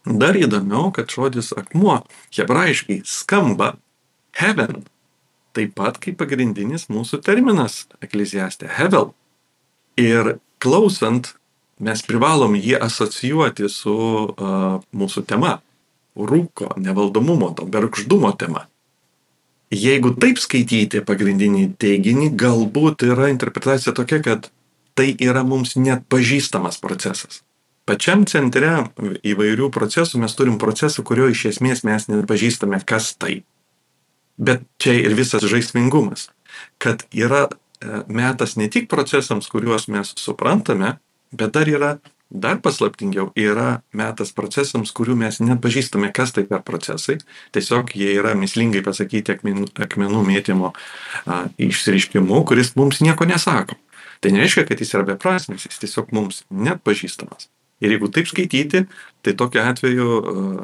Dar 0.08 0.36
įdomiau, 0.40 0.92
kad 0.96 1.12
žodis 1.12 1.54
akmuo 1.56 2.02
hebrajiškai 2.36 3.02
skamba 3.08 3.76
heaven, 4.36 4.84
taip 5.56 5.74
pat 5.80 6.00
kaip 6.04 6.20
pagrindinis 6.20 6.88
mūsų 6.92 7.22
terminas 7.24 7.86
ekleziastė 8.04 8.70
hevel. 8.78 9.14
Ir 10.00 10.38
klausant, 10.64 11.34
mes 11.80 12.04
privalom 12.04 12.56
jį 12.60 12.78
asocijuoti 12.84 13.72
su 13.72 13.96
uh, 13.96 14.78
mūsų 14.92 15.24
tema 15.30 15.58
rūko, 16.18 16.74
nevaldomumo, 16.82 17.54
to 17.58 17.68
bergždumo 17.70 18.32
tema. 18.40 18.66
Jeigu 19.74 20.14
taip 20.16 20.40
skaityti 20.40 21.02
pagrindinį 21.04 21.74
teiginį, 21.82 22.32
galbūt 22.40 23.04
yra 23.10 23.28
interpretacija 23.34 23.92
tokia, 23.94 24.22
kad 24.24 24.48
tai 24.98 25.12
yra 25.20 25.44
mums 25.44 25.76
net 25.76 26.08
pažįstamas 26.10 26.80
procesas. 26.82 27.44
Pačiam 27.88 28.26
centre 28.28 28.88
įvairių 29.24 29.70
procesų 29.72 30.24
mes 30.24 30.34
turim 30.36 30.58
procesų, 30.60 31.06
kurio 31.08 31.30
iš 31.32 31.46
esmės 31.54 31.86
mes 31.88 32.10
nepažįstame, 32.12 32.80
kas 32.84 33.14
tai. 33.20 33.42
Bet 34.38 34.66
čia 34.82 34.96
ir 35.06 35.16
visas 35.18 35.46
žaismingumas, 35.48 36.28
kad 36.84 37.06
yra 37.16 37.48
e, 37.48 38.04
metas 38.08 38.58
ne 38.60 38.68
tik 38.72 38.90
procesams, 38.92 39.48
kuriuos 39.52 39.88
mes 39.92 40.12
suprantame, 40.20 40.98
bet 41.32 41.56
dar 41.56 41.72
yra 41.72 41.92
dar 42.30 42.60
paslaptingiau 42.64 43.32
yra 43.38 43.82
metas 43.96 44.34
procesams, 44.36 44.92
kurių 44.96 45.16
mes 45.20 45.40
nepažįstame, 45.44 46.12
kas 46.16 46.34
tai 46.36 46.46
per 46.50 46.64
procesai. 46.68 47.18
Tiesiog 47.56 47.94
jie 47.96 48.14
yra 48.18 48.36
mislingai 48.38 48.84
pasakyti 48.86 49.36
akmenų, 49.38 49.70
akmenų 49.88 50.24
mėtymo 50.28 50.74
a, 50.74 51.44
išsireiškimu, 51.62 52.44
kuris 52.48 52.76
mums 52.80 53.02
nieko 53.06 53.28
nesako. 53.30 53.80
Tai 54.20 54.34
nereiškia, 54.34 54.66
kad 54.68 54.82
jis 54.82 54.96
yra 54.98 55.06
beprasmis, 55.14 55.68
jis 55.70 55.84
tiesiog 55.84 56.12
mums 56.16 56.44
net 56.50 56.82
pažįstamas. 56.86 57.52
Ir 57.78 57.94
jeigu 57.94 58.10
taip 58.10 58.26
skaityti, 58.26 58.88
tai 59.22 59.34
tokiu 59.38 59.62
atveju 59.62 60.14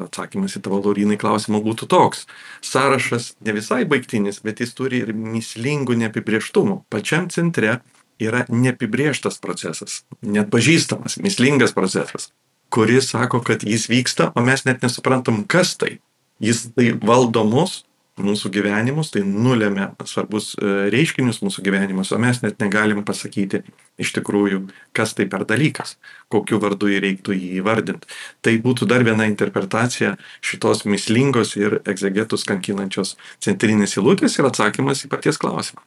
atsakymas 0.08 0.56
į 0.58 0.64
tavo 0.64 0.80
laurinai 0.82 1.18
klausimą 1.20 1.60
būtų 1.62 1.86
toks. 1.92 2.24
Sąrašas 2.66 3.36
ne 3.46 3.54
visai 3.54 3.84
baigtinis, 3.86 4.40
bet 4.42 4.58
jis 4.64 4.74
turi 4.74 5.04
ir 5.04 5.12
mislingų 5.14 5.94
neapibrieštumų. 6.00 6.80
Pačiam 6.90 7.28
centre 7.30 7.76
yra 8.22 8.44
neapibrieštas 8.48 9.40
procesas, 9.42 10.02
nepažįstamas, 10.22 11.18
mislingas 11.22 11.74
procesas, 11.76 12.30
kuris 12.74 13.10
sako, 13.12 13.40
kad 13.46 13.64
jis 13.66 13.88
vyksta, 13.90 14.30
o 14.34 14.44
mes 14.44 14.64
net 14.68 14.82
nesuprantam, 14.82 15.44
kas 15.46 15.76
tai. 15.78 15.98
Jis 16.42 16.66
tai 16.74 16.90
valdo 16.98 17.44
mus, 17.46 17.84
mūsų 18.20 18.50
gyvenimus, 18.54 19.10
tai 19.10 19.24
nulėmė 19.26 19.88
svarbus 20.06 20.52
e, 20.54 20.68
reiškinius 20.92 21.40
mūsų 21.42 21.64
gyvenimus, 21.66 22.12
o 22.14 22.18
mes 22.22 22.40
net 22.44 22.60
negalim 22.62 23.02
pasakyti 23.06 23.64
iš 23.98 24.12
tikrųjų, 24.14 24.60
kas 24.94 25.16
tai 25.18 25.26
per 25.30 25.42
dalykas, 25.48 25.96
kokiu 26.30 26.60
vardu 26.62 26.92
jį 26.92 27.00
reiktų 27.02 27.34
jį 27.34 27.50
įvardinti. 27.58 28.06
Tai 28.44 28.54
būtų 28.62 28.86
dar 28.90 29.06
viena 29.06 29.26
interpretacija 29.30 30.14
šitos 30.44 30.84
mislingos 30.86 31.56
ir 31.58 31.80
egzegetus 31.82 32.46
kankinančios 32.46 33.16
centrinės 33.42 33.98
įlūtės 33.98 34.38
ir 34.38 34.50
atsakymas 34.50 35.06
į 35.06 35.10
paties 35.10 35.40
klausimą. 35.42 35.82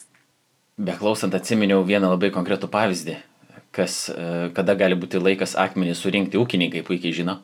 Beklausant 0.78 1.34
atsiminiau 1.34 1.82
vieną 1.82 2.12
labai 2.12 2.30
konkretų 2.30 2.68
pavyzdį, 2.70 3.16
kas, 3.74 3.96
e, 4.14 4.50
kada 4.54 4.76
gali 4.78 4.94
būti 4.94 5.18
laikas 5.18 5.56
akmenį 5.58 5.96
surinkti, 5.98 6.38
ūkininkai 6.38 6.84
puikiai 6.86 7.16
žino, 7.18 7.40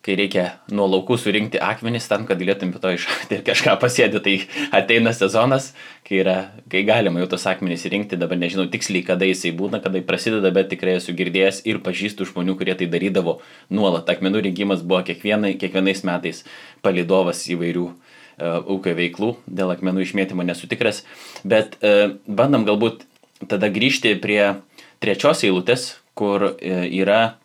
kai 0.00 0.14
reikia 0.16 0.46
nuo 0.72 0.86
laukų 0.88 1.18
surinkti 1.20 1.60
akmenis 1.60 2.08
tam, 2.08 2.24
kad 2.24 2.40
galėtum 2.40 2.72
to 2.72 2.94
iššakti 2.96 3.36
ir 3.36 3.42
kažką 3.44 3.74
pasėdė, 3.82 4.22
tai 4.24 4.36
ateina 4.72 5.12
sezonas, 5.12 5.74
kai, 6.08 6.22
yra, 6.22 6.36
kai 6.72 6.80
galima 6.88 7.20
jau 7.20 7.28
tos 7.34 7.44
akmenys 7.52 7.84
rinkti, 7.84 8.16
dabar 8.16 8.40
nežinau 8.40 8.64
tiksliai, 8.72 9.04
kada 9.04 9.28
jisai 9.28 9.52
būna, 9.60 9.82
kada 9.84 10.00
jis 10.00 10.08
prasideda, 10.08 10.48
bet 10.48 10.72
tikrai 10.72 10.96
esu 11.02 11.12
girdėjęs 11.18 11.60
ir 11.68 11.82
pažįstu 11.84 12.30
žmonių, 12.32 12.56
kurie 12.56 12.78
tai 12.80 12.88
darydavo 12.88 13.42
nuolat. 13.68 14.08
Akmenų 14.08 14.46
rinkimas 14.48 14.80
buvo 14.80 15.04
kiekvienai, 15.04 15.58
kiekvienais 15.60 16.00
metais 16.08 16.46
palidovas 16.80 17.44
įvairių 17.52 17.90
uh, 17.90 18.09
ūkio 18.40 18.94
veiklų, 18.96 19.34
dėl 19.46 19.74
akmenų 19.74 20.04
išmėtymo 20.06 20.46
nesu 20.46 20.68
tikras, 20.70 21.04
bet 21.44 21.76
e, 21.80 22.16
bandom 22.26 22.66
galbūt 22.68 23.04
tada 23.50 23.70
grįžti 23.72 24.16
prie 24.20 24.62
trečios 25.00 25.44
eilutės, 25.46 26.00
kur 26.18 26.52
e, 26.52 26.84
yra 27.00 27.36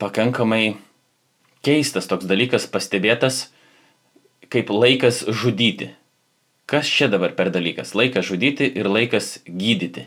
pakankamai 0.00 0.76
keistas 1.66 2.08
toks 2.08 2.28
dalykas 2.28 2.66
pastebėtas 2.70 3.48
kaip 4.50 4.70
laikas 4.74 5.22
žudyti. 5.28 5.92
Kas 6.70 6.86
čia 6.90 7.08
dabar 7.10 7.34
per 7.34 7.50
dalykas? 7.54 7.94
Laikas 7.98 8.26
žudyti 8.26 8.66
ir 8.78 8.88
laikas 8.90 9.38
gydyti. 9.46 10.06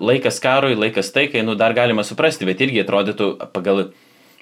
Laikas 0.00 0.40
karui, 0.40 0.76
laikas 0.76 1.12
taikai, 1.12 1.42
nu 1.44 1.54
dar 1.56 1.74
galima 1.76 2.04
suprasti, 2.04 2.48
bet 2.48 2.62
irgi 2.64 2.80
atrodytų 2.80 3.34
pagal 3.52 3.90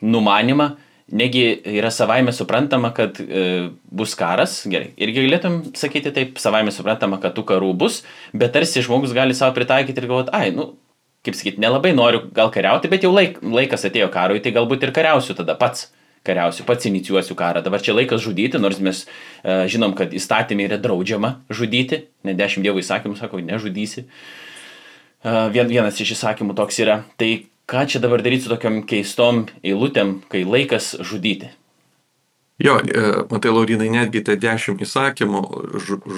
numanimą, 0.03 0.77
Negi 1.09 1.45
yra 1.79 1.89
savaime 1.95 2.35
suprantama, 2.37 2.91
kad 2.93 3.17
e, 3.23 3.71
bus 3.97 4.13
karas, 4.19 4.59
gerai, 4.69 4.91
irgi 5.01 5.23
galėtum 5.25 5.63
sakyti 5.79 6.13
taip, 6.13 6.41
savaime 6.43 6.75
suprantama, 6.75 7.17
kad 7.23 7.33
tų 7.37 7.47
karų 7.49 7.71
bus, 7.81 8.03
bet 8.37 8.53
tarsi 8.53 8.85
žmogus 8.85 9.15
gali 9.17 9.37
savo 9.37 9.57
pritaikyti 9.57 10.03
ir 10.03 10.09
galvoti, 10.11 10.35
ai, 10.37 10.51
nu, 10.53 10.75
kaip 11.25 11.39
sakyti, 11.39 11.63
nelabai 11.65 11.95
noriu 11.97 12.27
gal 12.37 12.53
kariauti, 12.53 12.91
bet 12.93 13.07
jau 13.07 13.15
laik, 13.15 13.41
laikas 13.41 13.89
atėjo 13.89 14.11
karui, 14.13 14.43
tai 14.45 14.53
galbūt 14.53 14.85
ir 14.85 14.93
kariausiu 14.97 15.39
tada 15.39 15.57
pats 15.57 15.89
kariausiu, 16.29 16.67
pats 16.69 16.89
inicijuosiu 16.89 17.37
karą. 17.39 17.63
Dabar 17.65 17.83
čia 17.85 17.95
laikas 17.97 18.23
žudyti, 18.25 18.61
nors 18.61 18.81
mes 18.85 19.05
e, 19.07 19.65
žinom, 19.73 19.95
kad 19.99 20.13
įstatymė 20.15 20.69
yra 20.69 20.79
draudžiama 20.83 21.39
žudyti, 21.49 22.05
ne 22.29 22.35
dešimt 22.37 22.67
dievų 22.67 22.83
įsakymų 22.85 23.19
sako, 23.21 23.41
nežudysi. 23.45 24.05
E, 24.05 25.37
vien, 25.55 25.71
vienas 25.71 26.01
iš 26.03 26.17
įsakymų 26.19 26.57
toks 26.59 26.83
yra. 26.85 27.01
Tai 27.21 27.31
ką 27.69 27.85
čia 27.87 28.01
dabar 28.01 28.23
daryti 28.25 28.47
su 28.47 28.53
tokiam 28.53 28.81
keistom 28.89 29.47
eilutėm, 29.63 30.19
kai 30.33 30.45
laikas 30.49 30.95
žudyti? 31.05 31.53
Jo, 32.59 32.81
e, 32.83 33.03
matai, 33.31 33.53
Laurinai, 33.55 33.87
netgi 33.93 34.25
tie 34.27 34.35
dešimt 34.41 34.81
įsakymų 34.83 35.43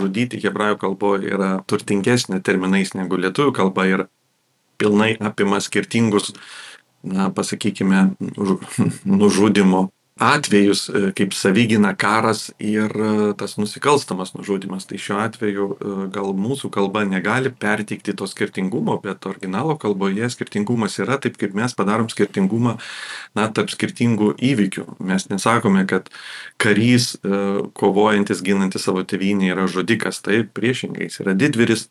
žudyti 0.00 0.40
hebrajų 0.40 0.78
kalboje 0.80 1.34
yra 1.34 1.50
turtingesnė 1.68 2.40
terminais 2.40 2.94
negu 2.96 3.18
lietuvių 3.20 3.52
kalba 3.58 3.84
ir 3.90 4.06
pilnai 4.80 5.12
apima 5.20 5.60
skirtingus, 5.60 6.32
na, 7.04 7.28
pasakykime, 7.34 8.14
nužudimo 9.20 9.90
atvejus 10.20 10.88
e, 10.88 11.00
kaip 11.16 11.32
savigina 11.32 11.94
karas 11.96 12.50
ir 12.58 12.92
e, 12.92 13.12
tas 13.40 13.56
nusikalstamas 13.56 14.34
nužudimas. 14.36 14.84
Tai 14.86 14.98
šiuo 15.00 15.18
atveju 15.22 15.68
e, 15.72 15.92
gal 16.12 16.34
mūsų 16.36 16.68
kalba 16.74 17.06
negali 17.08 17.48
perteikti 17.50 18.12
to 18.16 18.28
skirtingumo, 18.28 18.98
bet 19.02 19.24
originalo 19.30 19.78
kalboje 19.80 20.28
skirtingumas 20.34 20.98
yra 21.00 21.16
taip, 21.22 21.38
kaip 21.40 21.56
mes 21.56 21.74
padarom 21.76 22.10
skirtingumą 22.12 22.76
na, 23.38 23.46
tarp 23.48 23.72
skirtingų 23.72 24.34
įvykių. 24.50 24.84
Mes 25.08 25.30
nesakome, 25.32 25.86
kad 25.88 26.10
karys 26.60 27.14
kovojantis, 27.76 28.42
ginantis 28.44 28.84
savo 28.84 29.02
tėvynį 29.08 29.50
yra 29.54 29.64
žudikas, 29.70 30.20
taip 30.24 30.52
priešingai, 30.56 31.08
jis 31.08 31.24
yra 31.24 31.36
didvyris, 31.38 31.88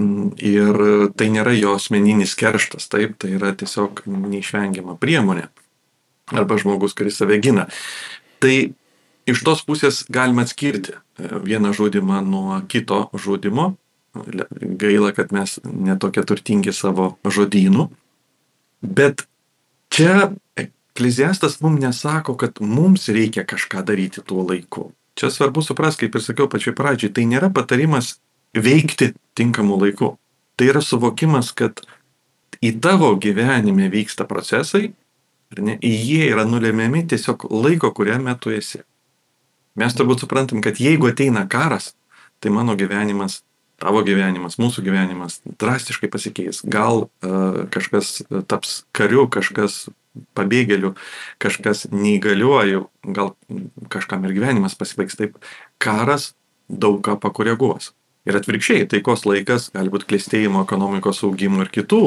Ir 0.00 0.76
tai 1.18 1.26
nėra 1.34 1.50
jo 1.58 1.72
asmeninis 1.74 2.36
kerštas, 2.38 2.86
taip, 2.88 3.16
tai 3.20 3.32
yra 3.34 3.50
tiesiog 3.58 4.04
neišvengiama 4.06 4.94
priemonė 5.02 5.48
arba 6.34 6.58
žmogus, 6.60 6.94
kuris 6.98 7.18
save 7.20 7.40
gina. 7.42 7.66
Tai 8.42 8.54
iš 9.30 9.42
tos 9.46 9.64
pusės 9.66 10.04
galima 10.10 10.46
atskirti 10.46 10.96
e, 10.96 11.00
vieną 11.44 11.74
žudimą 11.76 12.22
nuo 12.26 12.60
kito 12.70 13.08
žudimo. 13.14 13.74
Gaila, 14.80 15.12
kad 15.14 15.30
mes 15.30 15.60
netokie 15.64 16.24
turtingi 16.26 16.72
savo 16.74 17.12
žodynų. 17.22 17.90
Bet 18.80 19.28
Čia 19.90 20.30
ekleziastas 20.56 21.60
mums 21.60 21.82
nesako, 21.82 22.36
kad 22.36 22.60
mums 22.60 23.08
reikia 23.08 23.44
kažką 23.44 23.82
daryti 23.84 24.22
tuo 24.22 24.46
laiku. 24.46 24.92
Čia 25.18 25.30
svarbu 25.30 25.62
suprasti, 25.62 26.06
kaip 26.06 26.16
ir 26.16 26.24
sakiau 26.24 26.48
pačioj 26.50 26.76
pradžioj, 26.78 27.12
tai 27.16 27.26
nėra 27.26 27.50
patarimas 27.52 28.20
veikti 28.54 29.10
tinkamu 29.34 29.80
laiku. 29.82 30.14
Tai 30.56 30.68
yra 30.70 30.82
suvokimas, 30.84 31.50
kad 31.52 31.82
į 32.62 32.76
tavo 32.80 33.10
gyvenime 33.18 33.90
vyksta 33.90 34.28
procesai, 34.30 34.92
jie 35.58 36.30
yra 36.30 36.44
nulemiami 36.44 37.06
tiesiog 37.10 37.48
laiko, 37.50 37.90
kuriame 37.92 38.36
tu 38.40 38.52
esi. 38.54 38.82
Mes 39.78 39.94
turbūt 39.94 40.24
suprantam, 40.24 40.60
kad 40.62 40.80
jeigu 40.82 41.10
ateina 41.10 41.46
karas, 41.50 41.94
tai 42.40 42.50
mano 42.54 42.76
gyvenimas, 42.78 43.42
tavo 43.80 44.02
gyvenimas, 44.04 44.58
mūsų 44.60 44.84
gyvenimas 44.84 45.40
drastiškai 45.60 46.10
pasikeis. 46.10 46.60
Gal 46.64 47.06
uh, 47.06 47.64
kažkas 47.72 48.20
taps 48.50 48.84
kariu, 48.96 49.26
kažkas 49.30 49.88
pabėgėliu, 50.34 50.94
kažkas 51.42 51.86
neįgaliuoju, 51.94 52.84
gal 53.14 53.34
kažkam 53.92 54.26
ir 54.26 54.34
gyvenimas 54.36 54.76
pasibaigs 54.78 55.18
taip. 55.18 55.38
Karas 55.82 56.34
daug 56.68 57.00
ką 57.04 57.16
pakoreguos. 57.22 57.94
Ir 58.28 58.36
atvirkščiai, 58.36 58.84
taikos 58.90 59.24
laikas 59.24 59.70
gali 59.72 59.90
būti 59.92 60.10
klėstėjimo, 60.10 60.66
ekonomikos 60.66 61.22
augimo 61.24 61.62
ir 61.64 61.70
kitų 61.72 62.02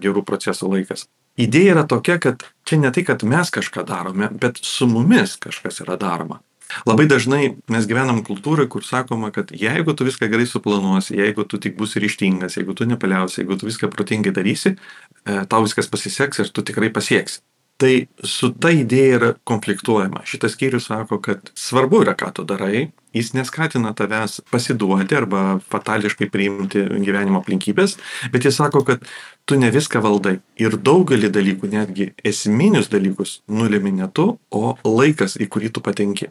gerų 0.00 0.22
procesų 0.28 0.70
laikas. 0.76 1.08
Idėja 1.40 1.74
yra 1.74 1.86
tokia, 1.88 2.18
kad 2.22 2.44
čia 2.68 2.78
ne 2.80 2.90
tai, 2.94 3.04
kad 3.06 3.24
mes 3.26 3.50
kažką 3.54 3.84
darome, 3.88 4.28
bet 4.42 4.60
su 4.66 4.88
mumis 4.90 5.36
kažkas 5.40 5.82
yra 5.84 5.96
daroma. 6.00 6.40
Labai 6.86 7.06
dažnai 7.10 7.56
mes 7.72 7.86
gyvenam 7.90 8.20
kultūrai, 8.26 8.68
kur 8.70 8.84
sakoma, 8.86 9.32
kad 9.34 9.50
jeigu 9.50 9.94
tu 9.96 10.06
viską 10.06 10.28
gerai 10.30 10.46
suplanuosi, 10.46 11.16
jeigu 11.18 11.44
tu 11.48 11.58
tik 11.62 11.76
būsi 11.78 12.02
ryštingas, 12.02 12.58
jeigu 12.60 12.76
tu 12.78 12.86
nepaliausi, 12.86 13.40
jeigu 13.42 13.58
tu 13.58 13.66
viską 13.66 13.90
protingai 13.90 14.32
darysi, 14.36 14.76
e, 15.24 15.40
tau 15.50 15.64
viskas 15.66 15.90
pasiseks 15.90 16.44
ir 16.44 16.52
tu 16.54 16.62
tikrai 16.66 16.92
pasieksi. 16.94 17.40
Tai 17.80 17.92
su 18.28 18.50
ta 18.60 18.68
idėja 18.76 19.16
yra 19.16 19.28
konfliktuojama. 19.48 20.20
Šitas 20.28 20.52
skyrius 20.52 20.90
sako, 20.90 21.16
kad 21.24 21.48
svarbu 21.56 22.02
yra, 22.04 22.12
ką 22.18 22.28
tu 22.36 22.44
darai, 22.44 22.90
jis 23.16 23.32
neskatina 23.32 23.94
tavęs 23.96 24.42
pasiduoti 24.52 25.16
arba 25.16 25.44
fatališkai 25.72 26.28
priimti 26.32 26.82
gyvenimo 27.00 27.40
aplinkybės, 27.40 27.96
bet 28.34 28.44
jis 28.44 28.60
sako, 28.60 28.84
kad 28.84 29.08
tu 29.48 29.56
ne 29.56 29.72
viską 29.72 30.02
valdai. 30.04 30.36
Ir 30.60 30.76
daugelį 30.76 31.32
dalykų, 31.32 31.72
netgi 31.72 32.10
esminius 32.20 32.92
dalykus, 32.92 33.38
nulėmi 33.48 33.96
ne 33.96 34.10
tu, 34.12 34.34
o 34.52 34.76
laikas, 34.84 35.38
į 35.40 35.48
kurį 35.48 35.72
tu 35.72 35.84
patenki. 35.84 36.28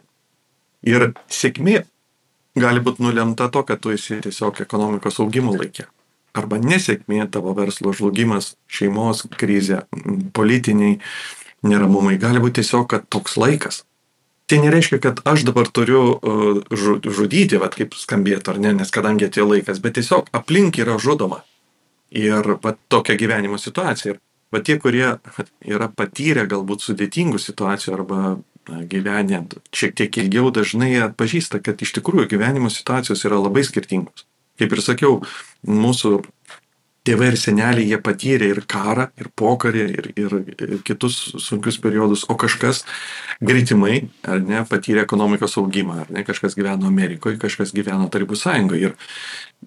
Ir 0.86 1.10
sėkmė 1.28 1.82
gali 2.60 2.82
būti 2.84 3.02
nulemta 3.02 3.50
to, 3.50 3.66
kad 3.66 3.82
tu 3.82 3.90
esi 3.94 4.22
tiesiog 4.22 4.62
ekonomikos 4.62 5.18
augimo 5.20 5.58
laikė. 5.58 5.90
Arba 6.30 6.60
nesėkmė 6.62 7.24
tavo 7.34 7.52
verslo 7.58 7.90
žlugimas, 7.90 8.54
šeimos 8.70 9.24
krizė, 9.34 9.82
politiniai 10.36 11.00
neramumai. 11.66 12.18
Gali 12.20 12.42
būti 12.42 12.60
tiesiog, 12.60 12.88
kad 12.90 13.06
toks 13.12 13.36
laikas. 13.40 13.84
Tai 14.50 14.58
nereiškia, 14.64 14.98
kad 14.98 15.20
aš 15.30 15.44
dabar 15.46 15.68
turiu 15.70 16.02
uh, 16.16 16.58
žudyti, 17.06 17.60
va, 17.62 17.68
kaip 17.70 17.94
skambėtų, 17.94 18.54
ar 18.54 18.58
ne, 18.58 18.72
nes 18.80 18.90
kadangi 18.90 19.28
atėjo 19.28 19.46
laikas, 19.52 19.78
bet 19.82 19.94
tiesiog 20.00 20.32
aplink 20.34 20.80
yra 20.82 20.96
žudoma. 20.98 21.44
Ir 22.10 22.56
va, 22.58 22.74
tokia 22.90 23.14
gyvenimo 23.20 23.60
situacija. 23.62 24.16
Ir 24.16 24.18
va 24.50 24.62
tie, 24.66 24.80
kurie 24.82 25.12
yra 25.76 25.90
patyrę 25.94 26.48
galbūt 26.50 26.82
sudėtingų 26.88 27.38
situacijų 27.38 27.94
arba 27.98 28.22
gyvenę 28.66 29.44
šiek 29.74 29.94
tiek 29.96 30.18
ilgiau 30.18 30.50
dažnai 30.54 30.92
atpažįsta, 31.06 31.62
kad 31.64 31.80
iš 31.82 31.94
tikrųjų 31.98 32.28
gyvenimo 32.34 32.70
situacijos 32.70 33.24
yra 33.26 33.40
labai 33.40 33.64
skirtingos. 33.66 34.26
Kaip 34.60 34.74
ir 34.76 34.82
sakiau, 34.84 35.20
mūsų 35.64 36.20
tėvai 37.10 37.32
ir 37.32 37.38
seneliai 37.38 37.88
jie 37.90 37.98
patyrė 38.02 38.50
ir 38.54 38.62
karą, 38.70 39.08
ir 39.18 39.30
pokarį, 39.38 39.84
ir, 39.98 40.08
ir, 40.20 40.36
ir 40.66 40.74
kitus 40.86 41.18
sunkius 41.42 41.80
periodus, 41.82 42.24
o 42.30 42.36
kažkas 42.38 42.84
greitimai, 43.42 44.04
ar 44.28 44.42
ne, 44.44 44.62
patyrė 44.68 45.04
ekonomikos 45.04 45.58
augimą, 45.60 46.00
ar 46.04 46.12
ne, 46.14 46.24
kažkas 46.26 46.56
gyveno 46.58 46.88
Amerikoje, 46.90 47.40
kažkas 47.42 47.74
gyveno 47.76 48.08
Tarybų 48.12 48.38
sąjungoje. 48.38 48.90
Ir, 48.90 48.96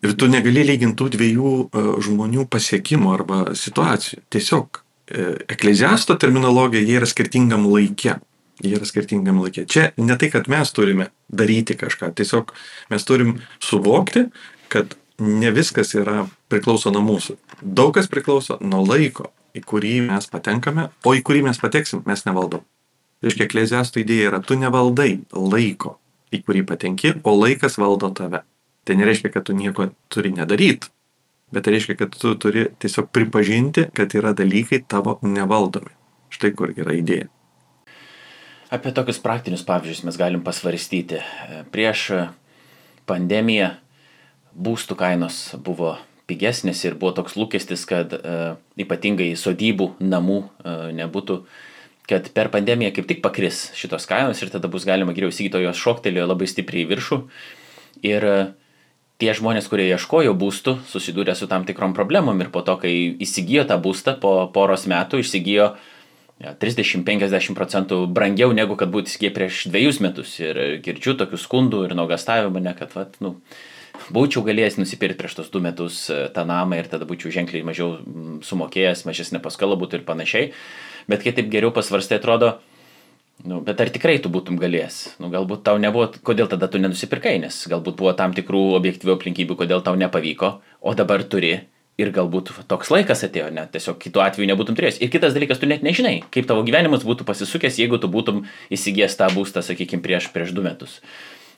ir 0.03 0.15
tu 0.19 0.29
negali 0.31 0.65
lyginti 0.67 0.99
tų 1.01 1.11
dviejų 1.17 1.53
uh, 1.65 1.91
žmonių 2.03 2.47
pasiekimų 2.51 3.13
arba 3.13 3.43
situacijų. 3.57 4.23
Tiesiog 4.33 4.79
uh, 4.79 5.33
ekleziasto 5.51 6.17
terminologija, 6.19 6.85
jie 6.85 7.01
yra 7.01 7.09
skirtingam 7.09 7.67
laikė 7.69 8.19
jie 8.63 8.77
yra 8.77 8.87
skirtingam 8.87 9.41
laikė. 9.41 9.65
Čia 9.67 9.89
ne 9.99 10.15
tai, 10.19 10.29
kad 10.31 10.47
mes 10.51 10.71
turime 10.75 11.09
daryti 11.33 11.75
kažką, 11.75 12.13
tiesiog 12.15 12.53
mes 12.93 13.07
turim 13.07 13.39
suvokti, 13.63 14.27
kad 14.71 14.93
ne 15.19 15.51
viskas 15.51 15.93
yra 15.97 16.25
priklauso 16.49 16.91
nuo 16.93 17.03
mūsų. 17.05 17.37
Daug 17.61 17.93
kas 17.95 18.09
priklauso 18.11 18.57
nuo 18.61 18.83
laiko, 18.85 19.29
į 19.53 19.61
kurį 19.67 19.99
mes 20.07 20.27
patenkame, 20.31 20.89
o 21.05 21.13
į 21.13 21.21
kurį 21.25 21.43
mes 21.49 21.59
pateksim, 21.61 22.01
mes 22.09 22.25
nevaldom. 22.25 22.63
Reiškia, 23.23 23.47
ekleziasto 23.47 24.01
idėja 24.01 24.31
yra, 24.31 24.41
tu 24.43 24.57
nevaldai 24.59 25.21
laiko, 25.31 25.97
į 26.33 26.41
kurį 26.43 26.65
patenki, 26.67 27.13
o 27.23 27.35
laikas 27.37 27.77
valdo 27.79 28.09
tave. 28.15 28.43
Tai 28.83 28.97
nereiškia, 28.99 29.31
kad 29.31 29.45
tu 29.47 29.55
nieko 29.55 29.87
turi 30.11 30.33
nedaryti, 30.35 30.89
bet 31.53 31.63
tai 31.63 31.77
reiškia, 31.77 31.95
kad 32.01 32.17
tu 32.19 32.33
turi 32.35 32.65
tiesiog 32.83 33.13
pripažinti, 33.15 33.87
kad 33.95 34.11
yra 34.17 34.33
dalykai 34.35 34.81
tavo 34.89 35.19
nevaldomi. 35.23 35.93
Štai 36.33 36.51
kur 36.57 36.73
yra 36.73 36.97
idėja. 36.97 37.29
Apie 38.73 38.89
tokius 38.89 39.21
praktinius 39.21 39.61
pavyzdžius 39.67 40.01
mes 40.07 40.17
galim 40.17 40.41
pasvarstyti. 40.43 41.21
Prieš 41.71 42.07
pandemiją 43.05 43.69
būstų 44.53 44.97
kainos 44.99 45.43
buvo 45.57 45.97
pigesnės 46.29 46.83
ir 46.85 46.95
buvo 46.99 47.13
toks 47.17 47.35
lūkestis, 47.39 47.83
kad 47.89 48.13
e, 48.15 48.55
ypatingai 48.79 49.33
sodybų 49.39 49.93
namų 49.99 50.39
e, 50.39 50.75
nebūtų, 50.99 51.39
kad 52.09 52.29
per 52.35 52.49
pandemiją 52.53 52.93
kaip 52.95 53.07
tik 53.09 53.23
pakris 53.23 53.69
šitos 53.77 54.07
kainos 54.09 54.41
ir 54.41 54.51
tada 54.53 54.71
bus 54.71 54.87
galima 54.87 55.15
geriau 55.15 55.33
įsigyti, 55.33 55.59
o 55.59 55.65
jos 55.67 55.79
šoktelėjo 55.79 56.27
labai 56.29 56.47
stipriai 56.51 56.85
į 56.85 56.91
viršų. 56.93 57.19
Ir 58.07 58.27
e, 58.29 58.37
tie 59.21 59.33
žmonės, 59.35 59.67
kurie 59.71 59.89
ieškojo 59.91 60.35
būstų, 60.39 60.77
susidūrė 60.91 61.35
su 61.37 61.49
tam 61.51 61.67
tikrom 61.67 61.95
problemom 61.97 62.39
ir 62.43 62.53
po 62.53 62.63
to, 62.65 62.77
kai 62.81 62.93
įsigijo 63.23 63.67
tą 63.69 63.79
būstą, 63.83 64.17
po 64.23 64.35
poros 64.55 64.87
metų 64.89 65.21
įsigijo 65.23 65.73
ja, 66.43 66.55
30-50 66.59 67.55
procentų 67.57 68.03
brangiau 68.11 68.55
negu 68.55 68.79
kad 68.79 68.91
būtų 68.93 69.11
įsigiję 69.11 69.35
prieš 69.35 69.61
dviejus 69.71 70.01
metus. 70.03 70.39
Ir 70.43 70.79
girdžiu 70.83 71.17
tokių 71.19 71.39
skundų 71.39 71.85
ir 71.87 71.95
nuogastavimų 71.99 72.57
mane, 72.57 72.75
kad, 72.79 72.95
vat, 72.95 73.19
nu, 73.23 73.37
būčiau 74.13 74.43
galėjęs 74.45 74.79
nusipirkti 74.79 75.19
prieš 75.19 75.37
tos 75.39 75.49
du 75.53 75.61
metus 75.63 76.05
e, 76.11 76.27
tą 76.33 76.45
namą 76.49 76.79
ir 76.79 76.89
tada 76.91 77.07
būčiau 77.09 77.31
ženkliai 77.33 77.65
mažiau 77.67 77.97
sumokėjęs, 78.45 79.05
mažesnė 79.07 79.41
paskola 79.43 79.77
būtų 79.79 80.01
ir 80.01 80.05
panašiai. 80.07 80.51
Bet 81.09 81.25
kai 81.25 81.33
taip 81.35 81.49
geriau 81.51 81.73
pasvarstai 81.75 82.19
atrodo, 82.19 82.55
nu, 83.43 83.59
bet 83.65 83.81
ar 83.83 83.91
tikrai 83.93 84.17
tu 84.23 84.31
būtum 84.33 84.57
galėjęs? 84.61 85.19
Nu, 85.23 85.29
galbūt 85.33 85.65
tau 85.67 85.77
nebuvo, 85.81 86.09
kodėl 86.23 86.49
tada 86.51 86.69
tu 86.71 86.81
nenusipirkai, 86.81 87.37
nes 87.43 87.59
galbūt 87.71 87.99
buvo 87.99 88.15
tam 88.17 88.35
tikrų 88.35 88.71
objektyvių 88.79 89.17
aplinkybių, 89.17 89.59
kodėl 89.63 89.85
tau 89.85 89.99
nepavyko, 89.99 90.55
o 90.81 90.95
dabar 90.97 91.25
turi 91.27 91.59
ir 92.01 92.09
galbūt 92.13 92.49
toks 92.69 92.89
laikas 92.89 93.21
atėjo, 93.27 93.51
net 93.53 93.73
tiesiog 93.75 93.99
kitų 94.01 94.23
atveju 94.23 94.49
nebūtum 94.49 94.77
turėjęs. 94.77 94.97
Ir 95.03 95.11
kitas 95.13 95.35
dalykas, 95.35 95.59
tu 95.61 95.69
net 95.69 95.83
nežinai, 95.85 96.23
kaip 96.33 96.47
tavo 96.49 96.63
gyvenimas 96.65 97.05
būtų 97.05 97.27
pasisukęs, 97.27 97.77
jeigu 97.83 97.99
tu 98.01 98.09
būtum 98.09 98.43
įsigijęs 98.73 99.19
tą 99.19 99.29
būstą, 99.35 99.61
sakykime, 99.65 100.01
prieš, 100.01 100.31
prieš 100.33 100.55
du 100.57 100.65
metus. 100.65 100.97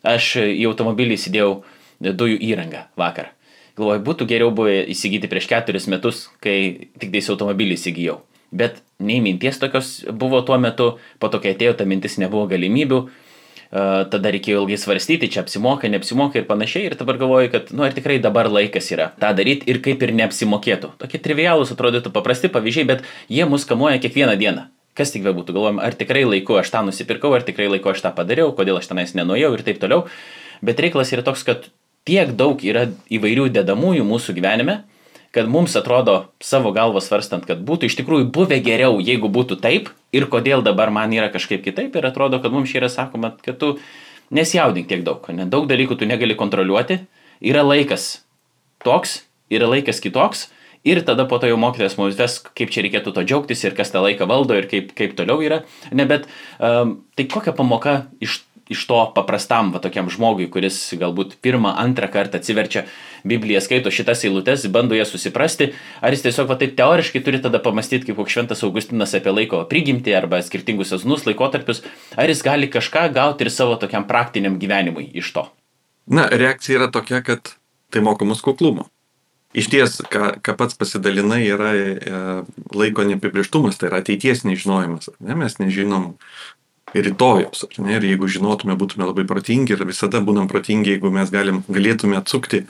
Aš 0.06 0.36
į 0.44 0.68
automobilį 0.68 1.16
įsidėjau 1.16 1.54
dujų 2.00 2.40
įrangą 2.52 2.88
vakar. 3.00 3.32
Galvoju, 3.76 4.06
būtų 4.08 4.28
geriau 4.30 4.54
buvę 4.56 4.86
įsigyti 4.94 5.28
prieš 5.28 5.50
keturis 5.52 5.90
metus, 5.92 6.30
kai 6.44 6.88
tik 6.96 7.12
tais 7.12 7.28
automobilį 7.34 7.76
įsigijau. 7.76 8.22
Bet 8.56 8.80
nei 9.04 9.20
minties 9.20 9.60
tokios 9.60 10.06
buvo 10.16 10.40
tuo 10.48 10.56
metu, 10.62 10.94
po 11.20 11.28
to, 11.28 11.42
kai 11.44 11.52
atėjo 11.56 11.74
ta 11.76 11.88
mintis, 11.88 12.16
nebuvo 12.22 12.46
galimybių, 12.48 13.02
tada 13.76 14.32
reikėjo 14.32 14.62
ilgai 14.62 14.78
svarstyti, 14.80 15.28
čia 15.34 15.42
apsimoka, 15.44 15.90
neapsimoka 15.92 16.40
ir 16.40 16.48
panašiai. 16.48 16.86
Ir 16.88 16.96
dabar 16.96 17.20
galvoju, 17.20 17.52
kad, 17.52 17.74
nu, 17.76 17.84
ar 17.84 17.96
tikrai 17.98 18.22
dabar 18.24 18.48
laikas 18.48 18.88
yra 18.96 19.10
tą 19.20 19.34
daryti 19.36 19.68
ir 19.72 19.82
kaip 19.84 20.04
ir 20.06 20.16
neapsimokėtų. 20.16 20.94
Tokie 21.02 21.20
trivialūs 21.20 21.74
atrodytų 21.76 22.14
paprasti 22.16 22.52
pavyzdžiai, 22.54 22.88
bet 22.94 23.04
jie 23.28 23.44
mus 23.50 23.68
kamuoja 23.68 24.00
kiekvieną 24.00 24.38
dieną. 24.40 24.70
Kas 24.96 25.12
tik 25.12 25.26
bebūtų, 25.26 25.52
galvojam, 25.52 25.82
ar 25.84 25.98
tikrai 26.00 26.24
laiku 26.24 26.56
aš 26.56 26.72
tą 26.72 26.86
nusipirkau, 26.88 27.34
ar 27.36 27.44
tikrai 27.44 27.68
laiku 27.68 27.92
aš 27.92 28.06
tą 28.06 28.14
padariau, 28.16 28.54
kodėl 28.56 28.80
aš 28.80 28.88
tenais 28.94 29.12
nenuėjau 29.18 29.58
ir 29.58 29.66
taip 29.68 29.82
toliau. 29.82 30.06
Bet 30.64 30.80
reikalas 30.80 31.12
yra 31.12 31.26
toks, 31.26 31.44
kad 31.44 31.68
tiek 32.06 32.32
daug 32.38 32.62
yra 32.64 32.88
įvairių 33.12 33.50
dedamųjų 33.56 34.06
mūsų 34.06 34.36
gyvenime, 34.38 34.84
kad 35.36 35.50
mums 35.52 35.76
atrodo 35.76 36.30
savo 36.40 36.72
galvą 36.72 37.02
svarstant, 37.04 37.44
kad 37.50 37.60
būtų 37.68 37.90
iš 37.90 37.98
tikrųjų 38.00 38.30
buvę 38.32 38.62
geriau, 38.64 39.02
jeigu 39.04 39.28
būtų 39.28 39.58
taip 39.60 39.90
ir 40.16 40.30
kodėl 40.32 40.64
dabar 40.64 40.94
man 40.96 41.12
yra 41.12 41.28
kažkaip 41.34 41.66
kitaip 41.66 41.98
ir 41.98 42.08
atrodo, 42.08 42.40
kad 42.40 42.56
mums 42.56 42.72
čia 42.72 42.80
yra 42.84 42.92
sakoma, 42.94 43.34
kad 43.44 43.60
tu 43.60 43.76
nesijaudink 44.32 44.88
tiek 44.88 45.04
daug, 45.04 45.26
ne? 45.36 45.50
daug 45.50 45.68
dalykų 45.68 46.00
tu 46.00 46.08
negali 46.08 46.38
kontroliuoti, 46.40 47.02
yra 47.44 47.66
laikas 47.66 48.22
toks, 48.86 49.24
yra 49.52 49.68
laikas 49.74 50.00
kitoks 50.00 50.48
ir 50.86 51.02
tada 51.04 51.26
po 51.28 51.42
to 51.42 51.50
jau 51.50 51.58
mokytojas 51.60 51.98
mums 52.00 52.16
ves, 52.16 52.38
kaip 52.56 52.72
čia 52.72 52.86
reikėtų 52.86 53.12
to 53.16 53.26
džiaugtis 53.26 53.66
ir 53.66 53.76
kas 53.76 53.92
tą 53.92 54.06
laiką 54.06 54.30
valdo 54.30 54.56
ir 54.56 54.70
kaip, 54.72 54.94
kaip 54.96 55.18
toliau 55.18 55.42
yra. 55.44 55.64
Ne, 55.92 56.06
bet 56.08 56.30
um, 56.60 57.00
tai 57.18 57.26
kokia 57.28 57.56
pamoka 57.58 58.06
iš 58.24 58.44
iš 58.70 58.86
to 58.90 59.00
paprastam, 59.16 59.70
va 59.74 59.82
tokiam 59.84 60.10
žmogui, 60.10 60.48
kuris 60.52 60.78
galbūt 60.98 61.36
pirmą, 61.46 61.76
antrą 61.82 62.10
kartą 62.14 62.40
atsiverčia 62.42 62.86
Bibliją, 63.26 63.62
skaito 63.62 63.92
šitas 63.94 64.24
eilutes, 64.26 64.66
bando 64.74 64.98
jas 64.98 65.12
susiprasti, 65.14 65.72
ar 66.02 66.14
jis 66.14 66.26
tiesiog 66.26 66.50
va 66.50 66.58
taip 66.62 66.76
teoriškai 66.78 67.22
turi 67.26 67.42
tada 67.42 67.62
pamastyti, 67.62 68.10
kaip 68.10 68.20
koks 68.22 68.34
šventas 68.34 68.64
Augustinas 68.66 69.14
apie 69.18 69.34
laiko 69.34 69.62
prigimtį 69.70 70.18
arba 70.18 70.42
skirtingus 70.46 70.94
sezonus 70.94 71.28
laikotarpius, 71.30 71.84
ar 72.18 72.30
jis 72.30 72.44
gali 72.46 72.70
kažką 72.74 73.08
gauti 73.14 73.46
ir 73.46 73.54
savo 73.54 73.78
tokiam 73.82 74.06
praktiniam 74.10 74.60
gyvenimui 74.62 75.08
iš 75.22 75.32
to. 75.38 75.48
Na, 76.06 76.28
reakcija 76.30 76.82
yra 76.82 76.92
tokia, 76.94 77.24
kad 77.26 77.56
tai 77.94 78.06
moko 78.06 78.28
mus 78.30 78.44
kuklumo. 78.46 78.90
Iš 79.56 79.70
ties, 79.72 80.02
ką, 80.12 80.36
ką 80.44 80.54
pats 80.60 80.76
pasidalinai, 80.76 81.46
yra 81.48 81.70
e, 81.80 82.16
laiko 82.76 83.06
neapibrieštumas, 83.08 83.78
tai 83.80 83.88
yra 83.88 84.02
ateities 84.04 84.44
nežinojimas. 84.44 85.14
Ne? 85.24 85.38
Mes 85.40 85.56
nežinom 85.62 86.10
rytojus. 87.04 87.66
Ne? 87.78 87.98
Ir 87.98 88.06
jeigu 88.12 88.30
žinotume, 88.32 88.78
būtume 88.80 89.08
labai 89.08 89.26
protingi 89.28 89.76
ir 89.76 89.84
visada 89.88 90.22
būnam 90.24 90.48
protingi, 90.52 90.96
jeigu 90.96 91.12
mes 91.14 91.32
galim, 91.34 91.64
galėtume 91.68 92.18
atsukti 92.20 92.64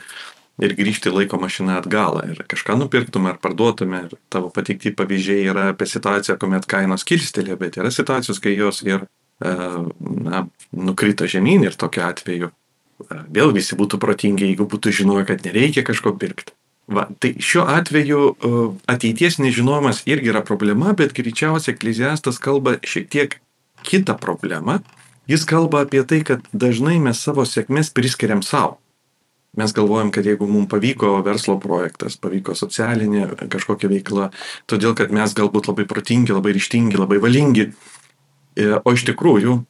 ir 0.61 0.75
grįžti 0.77 1.11
laiko 1.11 1.37
mašiną 1.41 1.79
atgal 1.81 2.21
ir 2.23 2.41
kažką 2.47 2.77
nupirktume 2.79 3.33
ar 3.33 3.39
parduotume. 3.43 4.05
Ir 4.07 4.17
tavo 4.31 4.51
pateikti 4.55 4.95
pavyzdžiai 4.95 5.47
yra 5.51 5.69
apie 5.73 5.87
situaciją, 5.89 6.37
kuomet 6.41 6.67
kainos 6.69 7.05
kilstelė, 7.07 7.57
bet 7.59 7.79
yra 7.81 7.91
situacijos, 7.93 8.41
kai 8.43 8.55
jos 8.55 8.81
ir 8.87 9.03
e, 9.03 9.55
na, 9.99 10.45
nukrito 10.71 11.27
žemyn 11.29 11.67
ir 11.67 11.75
tokiu 11.77 12.05
atveju 12.07 12.51
e, 12.51 13.23
vėl 13.35 13.55
visi 13.55 13.77
būtų 13.77 13.99
protingi, 14.01 14.51
jeigu 14.53 14.69
būtų 14.71 14.95
žinoję, 15.03 15.27
kad 15.31 15.47
nereikia 15.47 15.83
kažko 15.87 16.15
pirkti. 16.19 16.55
Va, 16.85 17.07
tai 17.17 17.31
šiuo 17.41 17.63
atveju 17.65 18.19
ateities 18.85 19.39
nežinojimas 19.41 20.03
irgi 20.05 20.29
yra 20.29 20.43
problema, 20.45 20.91
bet 20.93 21.15
greičiausiai 21.17 21.73
ekleziastas 21.73 22.37
kalba 22.37 22.75
šiek 22.85 23.07
tiek 23.09 23.39
kitą 23.85 24.17
problemą. 24.21 24.79
Jis 25.29 25.45
kalba 25.49 25.85
apie 25.85 26.03
tai, 26.05 26.21
kad 26.25 26.43
dažnai 26.53 26.97
mes 27.01 27.21
savo 27.21 27.45
sėkmės 27.49 27.93
priskiriam 27.93 28.43
savo. 28.45 28.77
Mes 29.55 29.71
galvojam, 29.71 30.11
kad 30.11 30.25
jeigu 30.27 30.47
mums 30.51 30.67
pavyko 30.71 31.21
verslo 31.23 31.55
projektas, 31.63 32.17
pavyko 32.19 32.57
socialinė 32.59 33.47
kažkokia 33.51 33.87
veikla, 33.91 34.27
todėl 34.67 34.97
kad 34.99 35.13
mes 35.15 35.31
galbūt 35.37 35.69
labai 35.71 35.85
protingi, 35.87 36.35
labai 36.35 36.51
ryštingi, 36.57 36.99
labai 36.99 37.21
valingi, 37.23 37.69
e, 37.71 38.67
o 38.75 38.93
iš 38.93 39.07
tikrųjų 39.07 39.61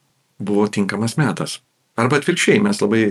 buvo 0.42 0.66
tinkamas 0.66 1.14
metas. 1.20 1.60
Arba 1.96 2.18
atvirkščiai, 2.20 2.58
mes 2.60 2.82
labai 2.82 3.04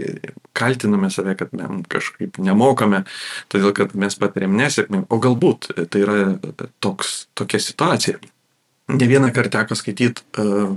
kaltiname 0.53 1.09
save, 1.09 1.33
kad 1.39 1.55
mes 1.57 1.87
kažkaip 1.89 2.37
nemokame, 2.43 3.01
todėl 3.49 3.73
kad 3.77 3.95
mes 3.97 4.19
patiriam 4.19 4.53
nesėkmę, 4.59 5.07
o 5.09 5.17
galbūt 5.23 5.71
tai 5.89 6.03
yra 6.03 6.19
toks, 6.85 7.23
tokia 7.39 7.63
situacija. 7.63 8.19
Ne 8.87 9.07
vieną 9.09 9.31
kartą 9.33 9.63
teko 9.63 9.75
skaityti 9.77 10.21
uh, 10.37 10.75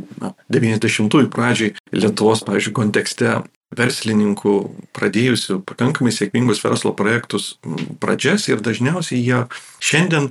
90-ųjų 0.49 1.29
pradžiai 1.33 1.75
Lietuvos, 1.93 2.41
pavyzdžiui, 2.47 2.77
kontekste 2.77 3.35
verslininkų 3.77 4.55
pradėjusių 4.97 5.59
pakankamai 5.69 6.13
sėkmingus 6.15 6.63
verslo 6.65 6.95
projektus 6.97 7.59
pradžias 8.01 8.49
ir 8.49 8.63
dažniausiai 8.65 9.21
jie 9.21 9.43
šiandien 9.85 10.31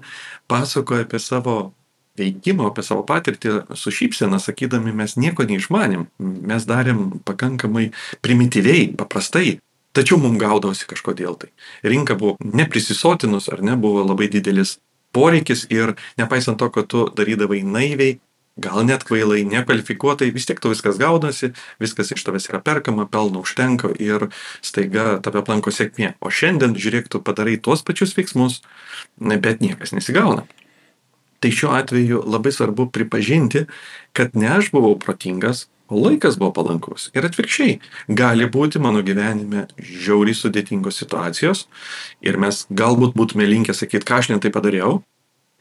pasakoja 0.49 1.05
apie 1.05 1.21
savo 1.21 1.57
veikimo, 2.17 2.65
apie 2.71 2.81
savo 2.81 3.03
patirtį 3.05 3.75
su 3.77 3.93
šypsena, 3.93 4.39
sakydami, 4.41 4.93
mes 4.95 5.13
nieko 5.21 5.45
neišmanim, 5.45 6.07
mes 6.17 6.65
darėm 6.65 7.19
pakankamai 7.27 7.91
primityviai, 8.25 8.89
paprastai, 8.97 9.59
tačiau 9.93 10.17
mums 10.21 10.41
gaudavosi 10.41 10.89
kažkodėl 10.89 11.37
tai. 11.37 11.51
Rinka 11.85 12.17
buvo 12.17 12.37
neprisisotinus 12.41 13.51
ar 13.53 13.61
ne, 13.65 13.77
buvo 13.77 14.01
labai 14.05 14.31
didelis 14.33 14.79
poreikis 15.15 15.65
ir 15.73 15.95
nepaisant 16.19 16.59
to, 16.59 16.69
kad 16.73 16.89
tu 16.91 17.07
darydavai 17.17 17.63
naiviai, 17.65 18.17
gal 18.57 18.81
net 18.85 19.05
kvailai, 19.05 19.43
nekvalifikuotai, 19.45 20.31
vis 20.33 20.47
tiek 20.49 20.59
tu 20.61 20.71
viskas 20.73 20.97
gaudasi, 20.97 21.51
viskas 21.81 22.11
iš 22.13 22.25
tavęs 22.25 22.49
yra 22.49 22.61
perkama, 22.65 23.05
pelno 23.09 23.43
užtenka 23.45 23.91
ir 24.01 24.27
staiga 24.65 25.19
tave 25.23 25.43
aplanko 25.43 25.73
sėkmė. 25.73 26.15
O 26.25 26.33
šiandien, 26.33 26.73
žiūrėk, 26.77 27.11
tu 27.13 27.21
padarai 27.21 27.57
tuos 27.61 27.85
pačius 27.85 28.15
veiksmus, 28.17 28.63
bet 29.21 29.61
niekas 29.61 29.93
nesigauna. 29.93 30.47
Tai 31.37 31.53
šiuo 31.53 31.75
atveju 31.77 32.23
labai 32.25 32.51
svarbu 32.53 32.89
pripažinti, 32.89 33.67
kad 34.17 34.33
ne 34.33 34.49
aš 34.57 34.71
buvau 34.73 34.95
protingas, 34.97 35.67
laikas 35.93 36.37
buvo 36.39 36.51
palankus. 36.55 37.09
Ir 37.15 37.27
atvirkščiai, 37.27 37.77
gali 38.09 38.47
būti 38.51 38.81
mano 38.83 39.03
gyvenime 39.05 39.67
žiauriai 39.77 40.37
sudėtingos 40.37 40.99
situacijos 41.01 41.65
ir 42.25 42.39
mes 42.41 42.65
galbūt 42.69 43.15
būtume 43.17 43.47
linkę 43.47 43.75
sakyti, 43.77 44.07
ką 44.07 44.21
aš 44.21 44.31
netai 44.33 44.51
padariau. 44.53 45.01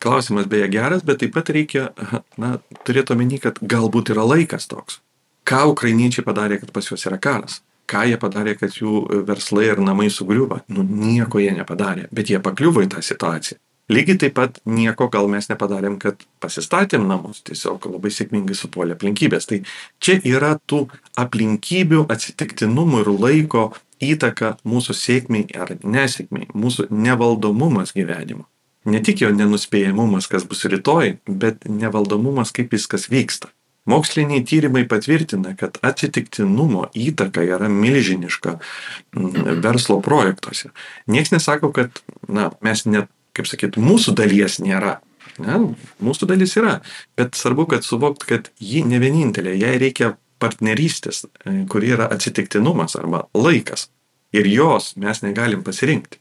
Klausimas 0.02 0.48
beje 0.50 0.68
geras, 0.68 1.04
bet 1.06 1.22
taip 1.22 1.32
pat 1.32 1.48
reikia 1.54 1.88
na, 2.36 2.58
turėti 2.84 3.14
omeny, 3.14 3.40
kad 3.40 3.62
galbūt 3.62 4.12
yra 4.12 4.26
laikas 4.28 4.68
toks. 4.68 5.00
Ką 5.46 5.62
ukrainiečiai 5.72 6.26
padarė, 6.26 6.58
kad 6.60 6.72
pas 6.74 6.90
juos 6.90 7.06
yra 7.08 7.16
karas? 7.22 7.62
Ką 7.86 8.02
jie 8.10 8.18
padarė, 8.18 8.56
kad 8.58 8.74
jų 8.74 9.22
verslai 9.28 9.68
ir 9.70 9.80
namai 9.80 10.08
sugriuvo? 10.10 10.58
Nu, 10.68 10.82
nieko 10.82 11.38
jie 11.38 11.52
nepadarė, 11.54 12.08
bet 12.10 12.32
jie 12.32 12.42
pakliuvo 12.42 12.82
į 12.82 12.90
tą 12.96 13.02
situaciją. 13.04 13.60
Lygiai 13.92 14.18
taip 14.18 14.34
pat 14.34 14.56
nieko 14.66 15.06
gal 15.14 15.28
mes 15.30 15.46
nepadarėm, 15.46 16.00
kad 16.02 16.24
pasistatėm 16.42 17.06
namus, 17.06 17.44
tiesiog 17.46 17.86
labai 17.92 18.10
sėkmingai 18.10 18.56
supuolė 18.58 18.96
aplinkybės. 18.96 19.46
Tai 19.46 19.60
čia 20.02 20.18
yra 20.26 20.56
tų 20.66 20.88
aplinkybių, 21.22 22.02
atsitiktinumų 22.10 23.04
ir 23.04 23.12
laiko 23.14 23.64
įtaka 24.02 24.56
mūsų 24.66 24.96
sėkmiai 24.98 25.46
ar 25.54 25.76
nesėkmiai, 25.86 26.50
mūsų 26.50 26.88
nevaldomumas 26.90 27.94
gyvenimo. 27.96 28.48
Ne 28.86 29.00
tik 29.02 29.22
jo 29.22 29.30
nenuspėjamumas, 29.34 30.28
kas 30.30 30.46
bus 30.46 30.66
rytoj, 30.70 31.16
bet 31.26 31.64
nevaldomumas, 31.70 32.52
kaip 32.54 32.74
viskas 32.74 33.08
vyksta. 33.10 33.50
Moksliniai 33.86 34.42
tyrimai 34.42 34.82
patvirtina, 34.90 35.52
kad 35.58 35.78
atsitiktinumo 35.86 36.88
įtaka 36.98 37.44
yra 37.46 37.68
milžiniška 37.70 38.56
mm, 38.58 39.60
verslo 39.62 40.00
projektuose. 40.02 40.72
Niekas 41.06 41.36
nesako, 41.36 41.70
kad 41.74 42.02
na, 42.26 42.48
mes 42.66 42.82
net 42.90 43.10
kaip 43.36 43.48
sakyt, 43.48 43.78
mūsų 43.80 44.16
dalies 44.18 44.60
nėra. 44.62 44.98
Ne? 45.42 45.58
Mūsų 46.04 46.28
dalis 46.30 46.56
yra, 46.56 46.78
bet 47.18 47.36
svarbu, 47.36 47.66
kad 47.74 47.84
suvokt, 47.84 48.24
kad 48.28 48.50
ji 48.62 48.84
ne 48.88 49.00
vienintelė, 49.02 49.56
jai 49.60 49.74
reikia 49.82 50.14
partnerystės, 50.42 51.24
e, 51.24 51.64
kuri 51.70 51.92
yra 51.96 52.08
atsitiktinumas 52.12 52.96
arba 52.96 53.26
laikas. 53.36 53.88
Ir 54.36 54.48
jos 54.50 54.94
mes 55.00 55.22
negalim 55.24 55.62
pasirinkti. 55.64 56.20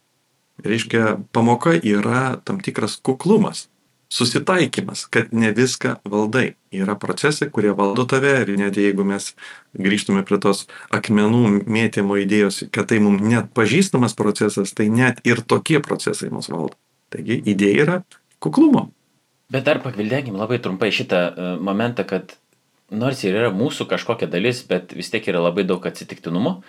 Reiškia, 0.65 1.17
pamoka 1.35 1.73
yra 1.75 2.39
tam 2.47 2.61
tikras 2.63 2.95
kuklumas, 3.03 3.65
susitaikymas, 4.09 5.05
kad 5.11 5.33
ne 5.35 5.51
viską 5.51 5.97
valdai. 6.07 6.53
Yra 6.75 6.95
procesai, 6.99 7.49
kurie 7.51 7.73
valdo 7.75 8.05
tave 8.07 8.31
ir 8.43 8.53
net 8.59 8.77
jeigu 8.79 9.03
mes 9.07 9.33
grįžtume 9.75 10.23
prie 10.27 10.39
tos 10.43 10.65
akmenų 10.95 11.67
mėtymo 11.67 12.19
idėjos, 12.23 12.63
kad 12.71 12.91
tai 12.91 13.01
mums 13.03 13.23
net 13.23 13.51
pažįstamas 13.55 14.15
procesas, 14.15 14.71
tai 14.75 14.87
net 14.91 15.19
ir 15.27 15.43
tokie 15.43 15.81
procesai 15.83 16.31
mus 16.31 16.51
valdo. 16.51 16.75
Taigi 17.15 17.39
idėja 17.47 17.85
yra 17.85 17.99
kuklumo. 18.43 18.89
Bet 19.53 19.67
dar 19.67 19.79
pakvildėkim 19.83 20.35
labai 20.37 20.57
trumpai 20.61 20.89
šitą 20.93 21.21
e, 21.21 21.53
momentą, 21.63 22.05
kad 22.07 22.35
nors 22.91 23.21
ir 23.25 23.37
yra 23.37 23.51
mūsų 23.53 23.87
kažkokia 23.89 24.29
dalis, 24.29 24.63
bet 24.67 24.93
vis 24.97 25.11
tiek 25.13 25.25
yra 25.29 25.43
labai 25.45 25.65
daug 25.67 25.85
atsitiktinumo. 25.85 26.59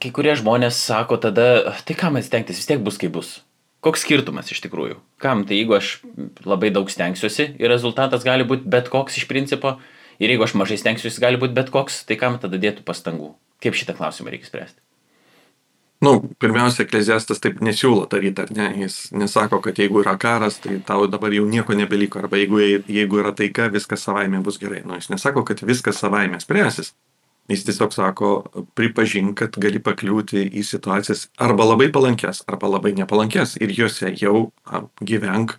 Kai 0.00 0.10
kurie 0.16 0.32
žmonės 0.38 0.80
sako 0.80 1.20
tada, 1.20 1.76
tai 1.84 1.96
kam 1.98 2.16
stengtis, 2.24 2.60
vis 2.60 2.68
tiek 2.68 2.80
bus 2.82 2.96
kaip 3.00 3.12
bus. 3.16 3.38
Koks 3.84 4.04
skirtumas 4.04 4.50
iš 4.52 4.60
tikrųjų? 4.64 4.98
Kam 5.20 5.46
tai 5.48 5.60
jeigu 5.60 5.76
aš 5.76 6.00
labai 6.44 6.68
daug 6.72 6.88
stengsiuosi 6.92 7.54
ir 7.60 7.72
rezultatas 7.72 8.24
gali 8.26 8.44
būti 8.48 8.68
bet 8.68 8.90
koks 8.92 9.16
iš 9.20 9.28
principo, 9.28 9.78
ir 10.20 10.32
jeigu 10.32 10.44
aš 10.44 10.56
mažai 10.60 10.76
stengsiuosi, 10.80 11.20
gali 11.20 11.40
būti 11.40 11.56
bet 11.56 11.72
koks, 11.72 12.02
tai 12.08 12.18
kam 12.20 12.36
tada 12.40 12.60
dėtų 12.60 12.84
pastangų? 12.84 13.34
Kaip 13.60 13.76
šitą 13.76 13.96
klausimą 13.96 14.32
reikia 14.32 14.48
spręsti? 14.48 14.80
Nu, 16.00 16.14
pirmiausia, 16.40 16.86
ekleziastas 16.86 17.42
taip 17.44 17.58
nesiūlo 17.60 18.06
daryti, 18.08 18.40
ar 18.46 18.52
ne? 18.56 18.68
Jis 18.86 18.94
nesako, 19.12 19.58
kad 19.66 19.76
jeigu 19.76 20.00
yra 20.00 20.14
karas, 20.20 20.56
tai 20.64 20.78
tau 20.86 21.04
dabar 21.12 21.34
jau 21.36 21.44
nieko 21.44 21.74
nebeliko, 21.76 22.22
arba 22.22 22.38
jeigu, 22.40 22.60
jeigu 22.88 23.18
yra 23.20 23.34
taika, 23.36 23.66
viskas 23.68 24.06
savaime 24.08 24.40
bus 24.44 24.56
gerai. 24.62 24.80
Nu, 24.86 24.96
jis 24.96 25.10
nesako, 25.12 25.42
kad 25.50 25.60
viskas 25.68 26.00
savaime 26.00 26.40
spręsis. 26.40 26.94
Jis 27.52 27.66
tiesiog 27.66 27.92
sako, 27.92 28.30
pripažink, 28.78 29.34
kad 29.42 29.58
gali 29.60 29.82
pakliūti 29.82 30.46
į 30.56 30.62
situacijas 30.64 31.26
arba 31.36 31.66
labai 31.66 31.90
palankės, 31.92 32.44
arba 32.48 32.70
labai 32.70 32.94
nepalankės 32.96 33.58
ir 33.60 33.74
juose 33.74 34.14
jau 34.22 34.46
gyvenk 35.04 35.58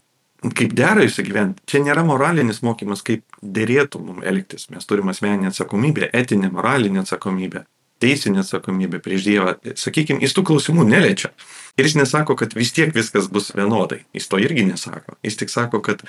kaip 0.58 0.74
dera 0.74 1.04
įsigyventi. 1.06 1.62
Čia 1.70 1.84
nėra 1.86 2.02
moralinis 2.08 2.64
mokymas, 2.66 3.04
kaip 3.06 3.28
dėrėtų 3.44 4.02
mums 4.08 4.26
elgtis. 4.26 4.72
Mes 4.74 4.90
turime 4.90 5.14
asmeninę 5.14 5.52
atsakomybę, 5.52 6.10
etinę, 6.18 6.50
moralinę 6.56 7.04
atsakomybę 7.04 7.66
teisinė 8.02 8.42
atsakomybė 8.44 9.02
prieš 9.04 9.26
Dievą, 9.28 9.56
sakykime, 9.80 10.22
jis 10.24 10.36
tų 10.36 10.46
klausimų 10.50 10.86
neliečia. 10.90 11.32
Ir 11.80 11.88
jis 11.88 11.98
nesako, 12.00 12.36
kad 12.40 12.56
vis 12.58 12.74
tiek 12.76 12.94
viskas 12.96 13.30
bus 13.32 13.52
vienodai. 13.56 14.02
Jis 14.18 14.30
to 14.32 14.40
irgi 14.42 14.66
nesako. 14.68 15.18
Jis 15.26 15.40
tik 15.40 15.54
sako, 15.54 15.82
kad 15.86 16.04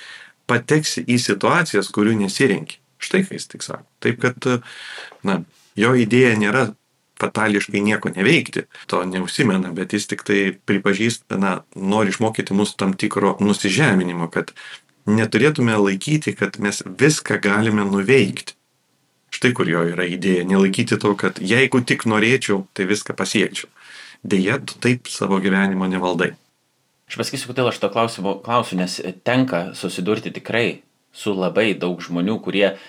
pateksi 0.51 1.05
į 1.07 1.19
situacijas, 1.23 1.91
kurių 1.95 2.17
nesirenki. 2.25 2.81
Štai 3.03 3.25
ką 3.27 3.37
jis 3.37 3.51
tik 3.51 3.67
sako. 3.67 3.87
Taip, 4.03 4.23
kad, 4.23 4.49
na, 5.27 5.43
jo 5.79 5.93
idėja 5.99 6.35
nėra 6.39 6.71
fatališkai 7.23 7.83
nieko 7.85 8.11
neveikti, 8.11 8.65
to 8.91 9.03
neusimena, 9.07 9.71
bet 9.77 9.95
jis 9.95 10.09
tik 10.11 10.25
tai 10.27 10.41
pripažįsta, 10.67 11.39
na, 11.39 11.61
nori 11.77 12.11
išmokyti 12.11 12.57
mus 12.59 12.75
tam 12.79 12.97
tikro 12.99 13.37
nusižeminimo, 13.43 14.27
kad 14.33 14.51
neturėtume 15.07 15.77
laikyti, 15.79 16.35
kad 16.39 16.59
mes 16.63 16.83
viską 16.87 17.39
galime 17.43 17.87
nuveikti 17.87 18.57
štai 19.43 19.57
kur 19.59 19.67
jo 19.67 19.83
yra 19.91 20.07
idėja, 20.07 20.47
nelaikyti 20.47 20.95
to, 21.03 21.17
kad 21.19 21.41
jeigu 21.43 21.81
tik 21.83 22.07
norėčiau, 22.07 22.63
tai 22.79 22.87
viską 22.87 23.17
pasiekčiau. 23.19 23.67
Deja, 24.23 24.61
tu 24.63 24.79
taip 24.79 25.11
savo 25.11 25.41
gyvenimo 25.43 25.89
nevaldai. 25.91 26.31
Aš 27.11 27.19
pasakysiu, 27.19 27.51
kodėl 27.51 27.73
aš 27.73 27.81
to 27.83 27.91
klausimu 27.91 28.37
klausiu, 28.47 28.79
nes 28.79 29.01
tenka 29.27 29.73
susidurti 29.75 30.31
tikrai 30.31 30.85
su 31.11 31.35
labai 31.35 31.73
daug 31.75 31.99
žmonių, 31.99 32.39
kurie 32.45 32.69
uh, 32.71 32.85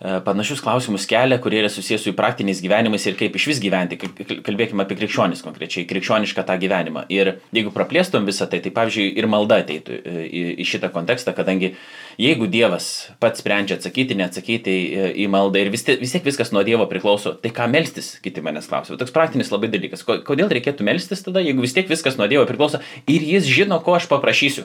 panašius 0.00 0.62
klausimus 0.64 1.04
kelia, 1.04 1.36
kurie 1.42 1.58
yra 1.60 1.68
susijęs 1.68 2.06
su 2.06 2.14
praktiniais 2.16 2.62
gyvenimais 2.64 3.04
ir 3.04 3.18
kaip 3.20 3.34
iš 3.36 3.46
vis 3.50 3.58
gyventi. 3.60 3.98
Kalbėkime 4.46 4.86
apie 4.86 4.96
krikščionis 4.96 5.44
konkrečiai, 5.44 5.84
krikščionišką 5.90 6.44
tą 6.48 6.56
gyvenimą. 6.62 7.04
Ir 7.12 7.34
jeigu 7.52 7.72
praplėstum 7.74 8.24
visą 8.28 8.48
tai, 8.48 8.62
tai 8.64 8.72
pavyzdžiui 8.72 9.10
ir 9.20 9.28
malda 9.28 9.60
ateitų 9.60 9.98
e, 10.00 10.24
į, 10.56 10.66
šitą 10.70 10.88
kontekstą, 10.94 11.36
kadangi 11.36 11.74
jeigu 12.20 12.48
Dievas 12.48 13.10
pats 13.20 13.44
sprendžia 13.44 13.76
atsakyti, 13.76 14.16
neatsakyti 14.16 14.80
į, 15.20 15.28
maldą 15.32 15.60
ir 15.60 15.72
vis, 15.74 15.84
vis 15.84 16.16
tiek 16.16 16.24
viskas 16.24 16.54
nuo 16.56 16.64
Dievo 16.64 16.88
priklauso, 16.88 17.36
tai 17.36 17.52
ką 17.52 17.68
melstis, 17.68 18.14
kiti 18.24 18.40
manęs 18.44 18.72
klausia. 18.72 18.96
Toks 19.00 19.12
praktinis 19.12 19.52
labai 19.52 19.68
dalykas. 19.72 20.06
Kodėl 20.08 20.48
reikėtų 20.48 20.88
melstis 20.88 21.26
tada, 21.28 21.44
jeigu 21.44 21.60
vis 21.60 21.76
tiek 21.76 21.92
viskas 21.92 22.16
nuo 22.16 22.28
Dievo 22.30 22.48
priklauso 22.48 22.80
ir 23.04 23.20
jis 23.34 23.52
žino, 23.52 23.82
ko 23.84 24.00
aš 24.00 24.08
paprašysiu. 24.08 24.64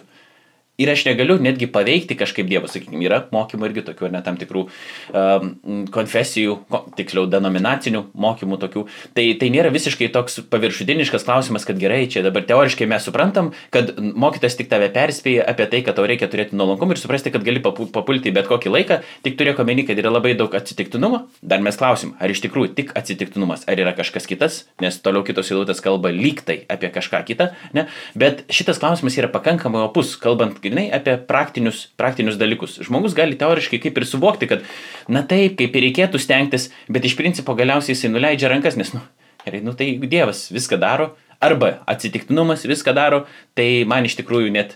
Ir 0.75 0.89
aš 0.91 1.05
negaliu 1.07 1.37
netgi 1.39 1.69
paveikti 1.71 2.17
kažkaip 2.19 2.49
Dievą, 2.49 2.67
sakykime, 2.67 2.99
yra 3.07 3.21
mokymų 3.31 3.69
irgi 3.69 3.83
tokių, 3.87 4.09
ne 4.11 4.19
tam 4.25 4.35
tikrų 4.39 4.65
um, 4.67 5.51
konfesijų, 5.95 6.57
tiksliau, 6.97 7.29
denominacinių 7.31 8.01
mokymų 8.11 8.59
tokių. 8.59 8.83
Tai, 9.15 9.25
tai 9.39 9.49
nėra 9.53 9.71
visiškai 9.71 10.09
toks 10.11 10.41
paviršutiniškas 10.51 11.23
klausimas, 11.27 11.63
kad 11.67 11.79
gerai, 11.79 12.01
čia 12.11 12.25
dabar 12.25 12.43
teoriškai 12.49 12.89
mes 12.91 13.07
suprantam, 13.07 13.53
kad 13.71 13.93
mokytas 13.95 14.57
tik 14.59 14.67
tave 14.71 14.89
perspėja 14.91 15.45
apie 15.47 15.69
tai, 15.71 15.81
kad 15.85 15.95
tau 15.95 16.09
reikia 16.11 16.27
turėti 16.31 16.59
nuolankumą 16.59 16.97
ir 16.97 16.99
suprasti, 16.99 17.31
kad 17.31 17.47
gali 17.47 17.63
papulti 17.63 18.35
bet 18.35 18.51
kokį 18.51 18.75
laiką, 18.75 18.99
tik 19.23 19.39
turėk 19.39 19.63
omeny, 19.63 19.87
kad 19.87 20.03
yra 20.03 20.11
labai 20.11 20.35
daug 20.35 20.51
atsitiktinumo. 20.59 21.23
Dar 21.39 21.63
mes 21.63 21.79
klausim, 21.79 22.17
ar 22.19 22.35
iš 22.35 22.43
tikrųjų 22.43 22.73
tik 22.75 22.91
atsitiktinumas, 22.99 23.63
ar 23.71 23.79
yra 23.79 23.95
kažkas 23.95 24.27
kitas, 24.27 24.59
nes 24.83 24.99
toliau 24.99 25.23
kitos 25.23 25.55
eilutės 25.55 25.79
kalba 25.83 26.11
lyg 26.11 26.43
tai 26.43 26.59
apie 26.67 26.91
kažką 26.91 27.23
kitą, 27.31 27.51
ne? 27.77 27.87
Bet 28.19 28.43
šitas 28.51 28.83
klausimas 28.83 29.15
yra 29.15 29.31
pakankamai 29.31 29.87
opus, 29.87 30.17
kalbant 30.19 30.59
grinai 30.65 30.87
apie 30.95 31.15
praktinius, 31.29 31.85
praktinius 31.99 32.39
dalykus. 32.41 32.79
Žmogus 32.85 33.15
gali 33.17 33.37
teoriškai 33.39 33.79
kaip 33.83 33.99
ir 34.01 34.07
suvokti, 34.09 34.49
kad, 34.51 34.65
na 35.11 35.23
taip, 35.27 35.57
kaip 35.61 35.77
ir 35.77 35.87
reikėtų 35.89 36.21
stengtis, 36.21 36.71
bet 36.91 37.05
iš 37.07 37.17
principo 37.19 37.55
galiausiai 37.57 37.95
jisai 37.95 38.11
nuleidžia 38.13 38.51
rankas, 38.51 38.79
nes, 38.79 38.91
nu, 38.95 39.03
gerai, 39.45 39.61
nu 39.65 39.75
tai 39.77 39.93
Dievas 40.01 40.47
viską 40.55 40.81
daro, 40.81 41.13
arba 41.43 41.79
atsitiktinumas 41.91 42.65
viską 42.67 42.95
daro, 42.95 43.25
tai 43.57 43.85
man 43.87 44.07
iš 44.07 44.17
tikrųjų 44.21 44.51
net 44.55 44.75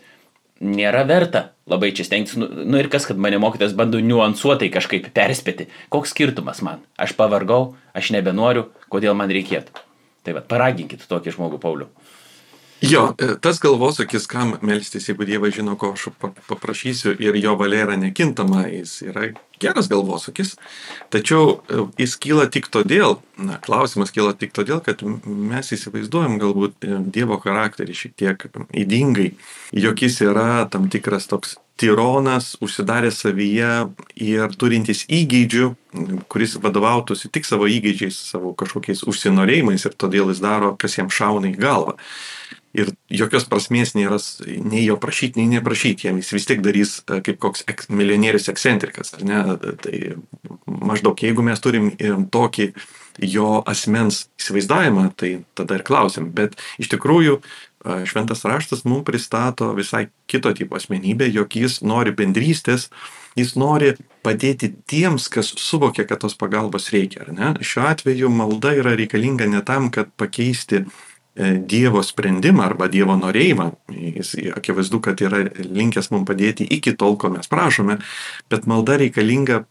nėra 0.60 1.06
verta 1.08 1.49
labai 1.69 1.91
čia 1.95 2.06
stengtis. 2.08 2.38
Nu, 2.39 2.49
nu 2.49 2.80
ir 2.82 2.89
kas, 2.91 3.08
kad 3.08 3.19
mane 3.21 3.39
mokytas 3.41 3.75
bando 3.78 4.02
niuansuotai 4.04 4.71
kažkaip 4.73 5.10
perspėti. 5.15 5.69
Koks 5.93 6.13
skirtumas 6.13 6.63
man? 6.65 6.84
Aš 6.99 7.15
pavargau, 7.19 7.75
aš 7.95 8.12
nebenoriu, 8.15 8.67
kodėl 8.91 9.15
man 9.17 9.32
reikėtų. 9.32 9.86
Tai 10.25 10.36
vad, 10.36 10.49
paraginkit 10.52 11.06
tokį 11.08 11.38
žmogų, 11.38 11.62
Pauliu. 11.63 11.88
Jo, 12.82 13.13
e, 13.18 13.36
tas 13.42 13.60
galvosakis, 13.60 14.28
kam 14.28 14.54
melstis, 14.62 15.10
jeigu 15.10 15.26
Dievas 15.28 15.52
žino, 15.56 15.76
ko 15.76 15.92
aš 15.98 16.08
paprašysiu 16.48 17.12
ir 17.20 17.36
jo 17.36 17.58
valia 17.60 17.84
yra 17.84 17.98
nekintama, 18.00 18.63
jis 18.72 19.02
yra 19.04 19.26
geras 19.60 19.89
galvosakis, 19.92 20.54
tačiau 21.12 21.58
e, 21.68 21.84
jis 22.00 22.15
kyla 22.24 22.48
tik 22.48 22.70
todėl, 22.72 23.18
na, 23.36 23.60
klausimas 23.60 24.15
kyla 24.15 24.32
tik 24.39 24.56
todėl, 24.56 24.80
kad 24.86 25.04
mes 25.04 25.74
įsivaizduojam 25.76 26.39
galbūt 26.39 26.88
e, 26.88 27.02
Dievo 27.12 27.42
charakterį 27.44 27.98
šiek 28.00 28.15
tiek 28.15 28.48
įdingai, 28.72 29.34
jog 29.76 30.06
jis 30.08 30.22
yra 30.24 30.63
tam 30.72 30.88
tikras 30.88 31.28
toks 31.28 31.58
tironas, 31.80 32.54
užsidaręs 32.63 33.22
savyje 33.24 33.76
ir 34.20 34.56
turintis 34.60 35.06
įgeidžių, 35.08 35.70
kuris 36.32 36.58
vadovautųsi 36.63 37.32
tik 37.32 37.48
savo 37.48 37.68
įgeidžiais, 37.72 38.18
savo 38.32 38.52
kažkokiais 38.56 39.06
užsinorėjimais 39.08 39.88
ir 39.88 39.96
todėl 40.00 40.32
jis 40.32 40.44
daro, 40.44 40.76
kas 40.80 41.00
jam 41.00 41.12
šauna 41.12 41.52
į 41.52 41.58
galvą 41.60 42.00
ir 42.78 42.92
jokios 43.10 43.48
prasmės 43.50 43.96
nėra 43.98 44.20
nei 44.46 44.84
jo 44.86 44.98
prašyti, 45.02 45.42
nei 45.42 45.58
neprašyti, 45.58 46.08
jam 46.08 46.20
jis 46.22 46.34
vis 46.36 46.48
tiek 46.50 46.62
darys 46.66 47.00
e, 47.08 47.20
kaip 47.26 47.40
koks 47.42 47.66
ek, 47.70 47.88
milijonierius 47.90 48.50
ekscentrikas, 48.52 49.16
ar 49.18 49.26
ne? 49.26 49.42
Tai 49.82 50.02
maždaug 50.66 51.26
jeigu 51.26 51.46
mes 51.46 51.64
turim 51.64 51.92
e, 51.96 52.14
tokį 52.30 52.72
jo 53.26 53.58
asmens 53.68 54.28
įsivaizdavimą, 54.40 55.10
tai 55.20 55.40
tada 55.58 55.80
ir 55.80 55.86
klausim. 55.88 56.30
Bet 56.36 56.60
iš 56.80 56.92
tikrųjų 56.94 57.40
e, 57.40 57.42
šventas 58.10 58.46
raštas 58.48 58.86
mums 58.86 59.08
pristato 59.08 59.74
visai 59.78 60.08
kito 60.30 60.54
tipo 60.54 60.78
asmenybę, 60.78 61.28
jog 61.34 61.58
jis 61.58 61.82
nori 61.82 62.14
bendrystės, 62.16 62.88
jis 63.40 63.56
nori 63.58 63.96
padėti 64.26 64.76
tiems, 64.90 65.26
kas 65.32 65.56
suvokia, 65.58 66.06
kad 66.06 66.22
tos 66.22 66.38
pagalbos 66.38 66.92
reikia. 66.94 67.26
Šiuo 67.66 67.86
atveju 67.90 68.30
malda 68.30 68.76
yra 68.78 68.94
reikalinga 69.00 69.48
ne 69.50 69.64
tam, 69.66 69.90
kad 69.96 70.12
pakeisti 70.20 70.84
E, 70.84 71.09
Dievo 71.39 72.02
sprendimą 72.04 72.63
arba 72.65 72.89
Dievo 72.92 73.15
norėjimą. 73.15 73.70
Jis 73.94 74.34
akivaizdu, 74.58 75.00
kad 75.06 75.22
yra 75.24 75.46
linkęs 75.56 76.10
mums 76.12 76.28
padėti 76.28 76.65
iki 76.68 76.96
tol, 77.00 77.15
ko 77.22 77.30
mes 77.32 77.48
prašome, 77.48 78.00
bet 78.52 78.68
malda 78.68 78.98
reikalinga 79.00 79.62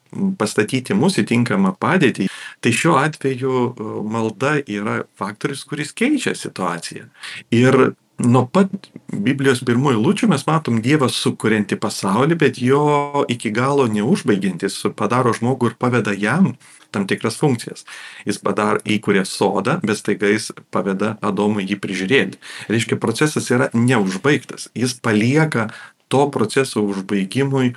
pastatyti 0.41 0.97
mus 0.97 1.19
į 1.21 1.27
tinkamą 1.29 1.75
padėtį. 1.83 2.29
Tai 2.65 2.73
šiuo 2.73 2.97
atveju 3.03 3.55
e, 3.69 3.89
malda 4.15 4.57
yra 4.65 5.03
faktorius, 5.19 5.67
kuris 5.69 5.93
keičia 5.99 6.33
situaciją. 6.39 7.11
Ir 7.53 7.93
nuo 8.23 8.47
pat 8.51 8.73
Biblijos 9.13 9.61
pirmųjų 9.67 10.01
lūčių 10.03 10.31
mes 10.33 10.47
matom 10.49 10.81
Dievą 10.85 11.11
sukurianti 11.13 11.79
pasaulį, 11.81 12.39
bet 12.39 12.63
jo 12.63 13.27
iki 13.29 13.53
galo 13.55 13.87
neužbaigiantis, 13.93 14.81
padaro 14.97 15.35
žmogų 15.37 15.73
ir 15.73 15.79
paveda 15.81 16.15
jam 16.17 16.55
tam 16.95 17.07
tikras 17.09 17.39
funkcijas. 17.41 17.85
Jis 18.29 18.41
padar 18.43 18.81
įkūrė 18.89 19.25
sodą, 19.29 19.79
bet 19.85 20.01
staiga 20.01 20.31
jis 20.33 20.51
paveda 20.75 21.17
Adomui 21.25 21.67
jį 21.69 21.79
prižiūrėti. 21.83 22.41
Reiškia, 22.73 22.99
procesas 23.01 23.51
yra 23.55 23.69
neužbaigtas. 23.77 24.69
Jis 24.79 24.97
palieka 25.03 25.69
to 26.09 26.25
proceso 26.33 26.83
užbaigimui 26.89 27.75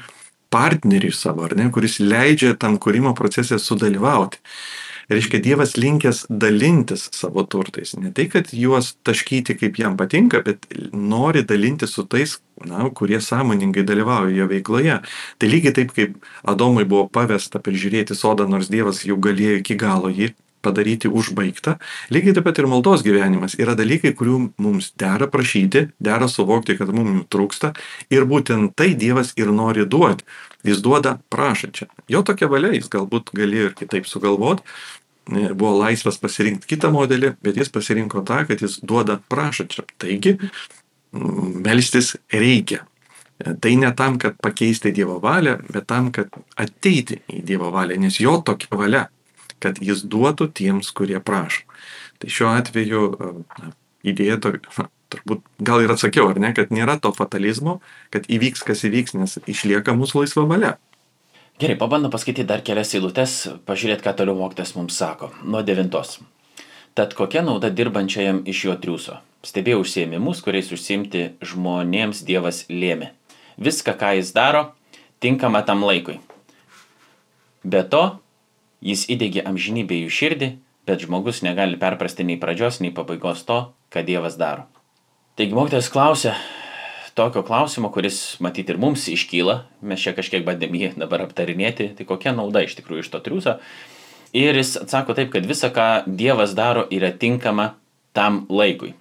partneriui 0.52 1.16
savo, 1.16 1.46
ar 1.48 1.56
ne, 1.56 1.70
kuris 1.72 2.00
leidžia 2.04 2.56
tam 2.60 2.78
kūrimo 2.82 3.14
procese 3.16 3.60
sudalyvauti. 3.60 4.42
Reiškia, 5.12 5.42
Dievas 5.44 5.74
linkęs 5.76 6.26
dalintis 6.30 7.10
savo 7.12 7.44
turtais. 7.44 7.96
Ne 8.00 8.14
tai, 8.16 8.30
kad 8.32 8.54
juos 8.56 8.94
taškyti 9.04 9.58
kaip 9.60 9.80
jam 9.82 9.98
patinka, 10.00 10.40
bet 10.46 10.70
nori 10.96 11.44
dalintis 11.48 11.98
su 11.98 12.06
tais, 12.08 12.38
na, 12.64 12.86
kurie 12.96 13.20
sąmoningai 13.20 13.84
dalyvauja 13.88 14.38
jo 14.38 14.48
veikloje. 14.52 15.02
Tai 15.38 15.50
lygiai 15.52 15.76
taip, 15.76 15.92
kaip 15.98 16.16
Adomui 16.48 16.88
buvo 16.88 17.10
pavesta 17.12 17.60
prižiūrėti 17.60 18.16
sodą, 18.16 18.48
nors 18.48 18.72
Dievas 18.72 19.04
jau 19.04 19.20
galėjo 19.20 19.60
iki 19.60 19.76
galo 19.82 20.14
jį 20.14 20.32
padaryti 20.62 21.10
užbaigtą. 21.10 21.76
Lygiai 22.14 22.36
taip 22.38 22.46
pat 22.48 22.62
ir 22.62 22.70
maldos 22.70 23.04
gyvenimas 23.06 23.58
yra 23.60 23.76
dalykai, 23.78 24.14
kurių 24.18 24.38
mums 24.62 24.92
dera 25.00 25.28
prašyti, 25.32 25.88
dera 26.00 26.30
suvokti, 26.32 26.78
kad 26.80 26.94
mums 26.96 27.18
jų 27.18 27.26
trūksta 27.34 27.74
ir 28.14 28.28
būtent 28.30 28.76
tai 28.78 28.94
Dievas 28.96 29.34
ir 29.42 29.52
nori 29.56 29.88
duoti. 29.90 30.26
Jis 30.62 30.84
duoda 30.86 31.16
prašančią. 31.34 31.88
Jo 32.12 32.22
tokia 32.22 32.46
valia, 32.52 32.70
jis 32.76 32.90
galbūt 32.94 33.32
galėjo 33.34 33.72
ir 33.72 33.78
kitaip 33.80 34.06
sugalvoti, 34.06 34.62
buvo 35.30 35.74
laisvas 35.80 36.18
pasirinkti 36.22 36.70
kitą 36.74 36.92
modelį, 36.94 37.36
bet 37.44 37.60
jis 37.60 37.70
pasirinko 37.74 38.24
tą, 38.28 38.42
kad 38.50 38.62
jis 38.64 38.80
duoda 38.86 39.20
prašančiam. 39.32 39.88
Taigi, 40.02 40.38
melstis 41.12 42.16
reikia. 42.34 42.86
Tai 43.42 43.72
ne 43.76 43.90
tam, 43.98 44.20
kad 44.22 44.36
pakeisti 44.42 44.92
Dievo 44.94 45.18
valią, 45.22 45.58
bet 45.74 45.88
tam, 45.90 46.12
kad 46.14 46.30
ateiti 46.62 47.22
į 47.26 47.42
Dievo 47.46 47.72
valią, 47.74 47.98
nes 48.02 48.20
jo 48.22 48.38
tokia 48.46 48.78
valia, 48.78 49.06
kad 49.62 49.82
jis 49.82 50.04
duotų 50.06 50.52
tiems, 50.58 50.92
kurie 50.94 51.20
prašo. 51.24 51.66
Tai 52.22 52.30
šiuo 52.30 52.52
atveju 52.54 53.02
na, 53.18 53.72
idėja 54.06 54.38
to, 54.42 54.54
na, 54.78 54.88
turbūt 55.12 55.42
gal 55.62 55.82
ir 55.84 55.94
atsakiau, 55.94 56.30
ar 56.32 56.40
ne, 56.42 56.54
kad 56.58 56.70
nėra 56.74 57.00
to 57.02 57.12
fatalizmo, 57.18 57.80
kad 58.14 58.30
įvyks, 58.30 58.64
kas 58.68 58.86
įvyks, 58.88 59.18
nes 59.18 59.38
išlieka 59.50 59.96
mūsų 59.98 60.24
laisva 60.24 60.46
valia. 60.50 60.76
Gerai, 61.62 61.76
pabandom 61.78 62.10
paskaityti 62.10 62.48
dar 62.50 62.64
kelias 62.66 62.90
eilutes, 62.98 63.34
pažiūrėti, 63.70 64.02
ką 64.02 64.16
toliau 64.18 64.34
mokytas 64.40 64.72
mums 64.74 64.96
sako. 64.98 65.28
Nuo 65.46 65.60
devintos. 65.62 66.16
Tad 66.98 67.12
kokia 67.14 67.44
nauda 67.46 67.70
dirbančiajam 67.70 68.40
iš 68.50 68.64
jo 68.66 68.74
triuso? 68.82 69.20
Stebėjau 69.46 69.84
užsiemimus, 69.84 70.42
kuriais 70.42 70.72
užsimti 70.74 71.22
žmonėms 71.46 72.24
Dievas 72.26 72.64
lėmė. 72.66 73.12
Viską, 73.62 73.94
ką 73.94 74.10
jis 74.18 74.32
daro, 74.34 74.64
tinkama 75.22 75.62
tam 75.68 75.86
laikui. 75.86 76.18
Be 77.62 77.84
to, 77.94 78.02
jis 78.82 79.06
įdėgė 79.14 79.46
amžinybę 79.52 80.00
jų 80.00 80.16
širdį, 80.18 80.50
bet 80.90 81.06
žmogus 81.06 81.44
negali 81.46 81.78
perprasti 81.78 82.26
nei 82.26 82.42
pradžios, 82.42 82.82
nei 82.82 82.90
pabaigos 82.90 83.46
to, 83.46 83.60
ką 83.94 84.02
Dievas 84.10 84.42
daro. 84.42 84.66
Taigi 85.38 85.54
mokytas 85.54 85.94
klausia, 85.94 86.34
tokio 87.18 87.44
klausimo, 87.48 87.92
kuris 87.94 88.38
matyti 88.44 88.74
ir 88.74 88.80
mums 88.82 89.08
iškyla, 89.12 89.58
mes 89.86 90.02
čia 90.02 90.14
kažkiek 90.18 90.46
bandėm 90.48 90.76
jį 90.78 90.92
dabar 91.02 91.26
aptarinėti, 91.26 91.92
tai 91.98 92.08
kokia 92.08 92.34
nauda 92.36 92.64
iš 92.66 92.78
tikrųjų 92.80 93.06
iš 93.06 93.12
to 93.14 93.22
triuso. 93.24 93.58
Ir 94.38 94.56
jis 94.56 94.78
atsako 94.80 95.16
taip, 95.18 95.32
kad 95.34 95.48
visa, 95.48 95.70
ką 95.74 96.08
Dievas 96.08 96.56
daro, 96.56 96.86
yra 96.88 97.12
tinkama 97.12 97.74
tam 98.16 98.46
laikui. 98.50 98.94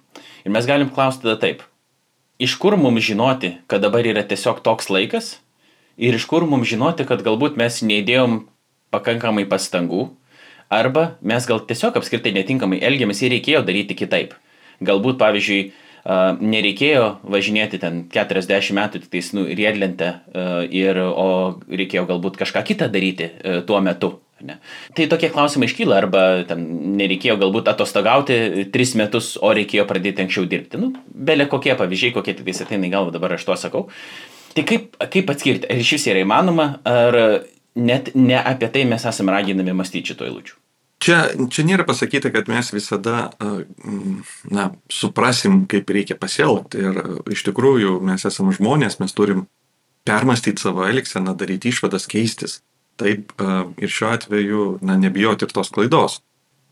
Ir 0.43 0.51
mes 0.51 0.67
galim 0.67 0.91
klausti 0.91 1.23
tada 1.23 1.37
taip, 1.39 1.63
iš 2.41 2.57
kur 2.59 2.75
mums 2.79 3.05
žinoti, 3.05 3.55
kad 3.71 3.83
dabar 3.83 4.07
yra 4.07 4.23
tiesiog 4.27 4.63
toks 4.65 4.89
laikas 4.91 5.37
ir 5.97 6.17
iš 6.17 6.25
kur 6.27 6.43
mums 6.49 6.67
žinoti, 6.67 7.05
kad 7.07 7.23
galbūt 7.23 7.59
mes 7.59 7.79
neįdėjom 7.85 8.41
pakankamai 8.91 9.45
pastangų, 9.47 10.09
arba 10.71 11.15
mes 11.21 11.45
gal 11.47 11.61
tiesiog 11.67 11.99
apskritai 11.99 12.33
netinkamai 12.35 12.79
elgiamės 12.83 13.21
ir 13.23 13.35
reikėjo 13.35 13.63
daryti 13.67 13.97
kitaip. 13.99 14.33
Galbūt, 14.81 15.19
pavyzdžiui, 15.21 15.71
nereikėjo 16.05 17.05
važinėti 17.23 17.79
ten 17.81 18.03
40 18.13 18.73
metų 18.77 19.03
tik 19.03 19.13
tais 19.13 19.31
nu, 19.37 19.45
riedlentę, 19.45 20.11
ir, 20.73 20.97
o 20.97 21.61
reikėjo 21.69 22.07
galbūt 22.09 22.39
kažką 22.41 22.65
kitą 22.71 22.89
daryti 22.93 23.31
tuo 23.69 23.81
metu. 23.85 24.15
Ne? 24.41 24.57
Tai 24.97 25.05
tokie 25.05 25.29
klausimai 25.29 25.67
iškyla, 25.69 25.99
arba 26.01 26.21
ten 26.49 26.63
nereikėjo 26.97 27.37
galbūt 27.43 27.69
atostogauti 27.71 28.65
tris 28.73 28.95
metus, 28.97 29.35
o 29.37 29.51
reikėjo 29.53 29.85
pradėti 29.89 30.25
anksčiau 30.25 30.47
dirbti. 30.49 30.81
Nu, 30.81 30.91
belė 31.13 31.45
kokie 31.51 31.75
pavyzdžiai, 31.77 32.15
kokie 32.15 32.33
tik 32.37 32.47
tais 32.49 32.63
ateina 32.65 32.89
į 32.89 32.93
galvą, 32.95 33.13
dabar 33.13 33.37
aš 33.37 33.45
to 33.47 33.57
sakau. 33.61 33.85
Tai 34.55 34.65
kaip, 34.67 34.97
kaip 35.13 35.29
atskirti, 35.31 35.69
ar 35.69 35.83
iš 35.83 35.93
vis 35.95 36.09
yra 36.11 36.25
įmanoma, 36.25 36.67
ar 36.89 37.19
net 37.77 38.11
ne 38.17 38.41
apie 38.41 38.71
tai 38.73 38.87
mes 38.89 39.05
esame 39.07 39.37
raginami 39.37 39.77
mąstyti 39.77 40.15
šito 40.15 40.27
įlūčių? 40.27 40.57
Čia, 41.01 41.31
čia 41.49 41.63
nėra 41.65 41.85
pasakyta, 41.87 42.29
kad 42.33 42.49
mes 42.51 42.67
visada 42.75 43.31
na, 44.53 44.67
suprasim, 44.91 45.63
kaip 45.69 45.89
reikia 45.89 46.17
pasielgti. 46.19 46.83
Ir 46.83 46.99
iš 47.33 47.41
tikrųjų 47.47 47.95
mes 48.05 48.25
esame 48.29 48.53
žmonės, 48.53 48.99
mes 49.01 49.15
turim 49.17 49.47
permastyti 50.05 50.61
savo 50.61 50.85
elgseną, 50.85 51.33
daryti 51.37 51.71
išvadas, 51.73 52.05
keistis. 52.09 52.59
Taip 53.01 53.33
ir 53.81 53.89
šiuo 53.89 54.11
atveju, 54.13 54.67
na, 54.85 54.99
nebijoti 55.01 55.47
ir 55.47 55.55
tos 55.55 55.73
klaidos. 55.73 56.19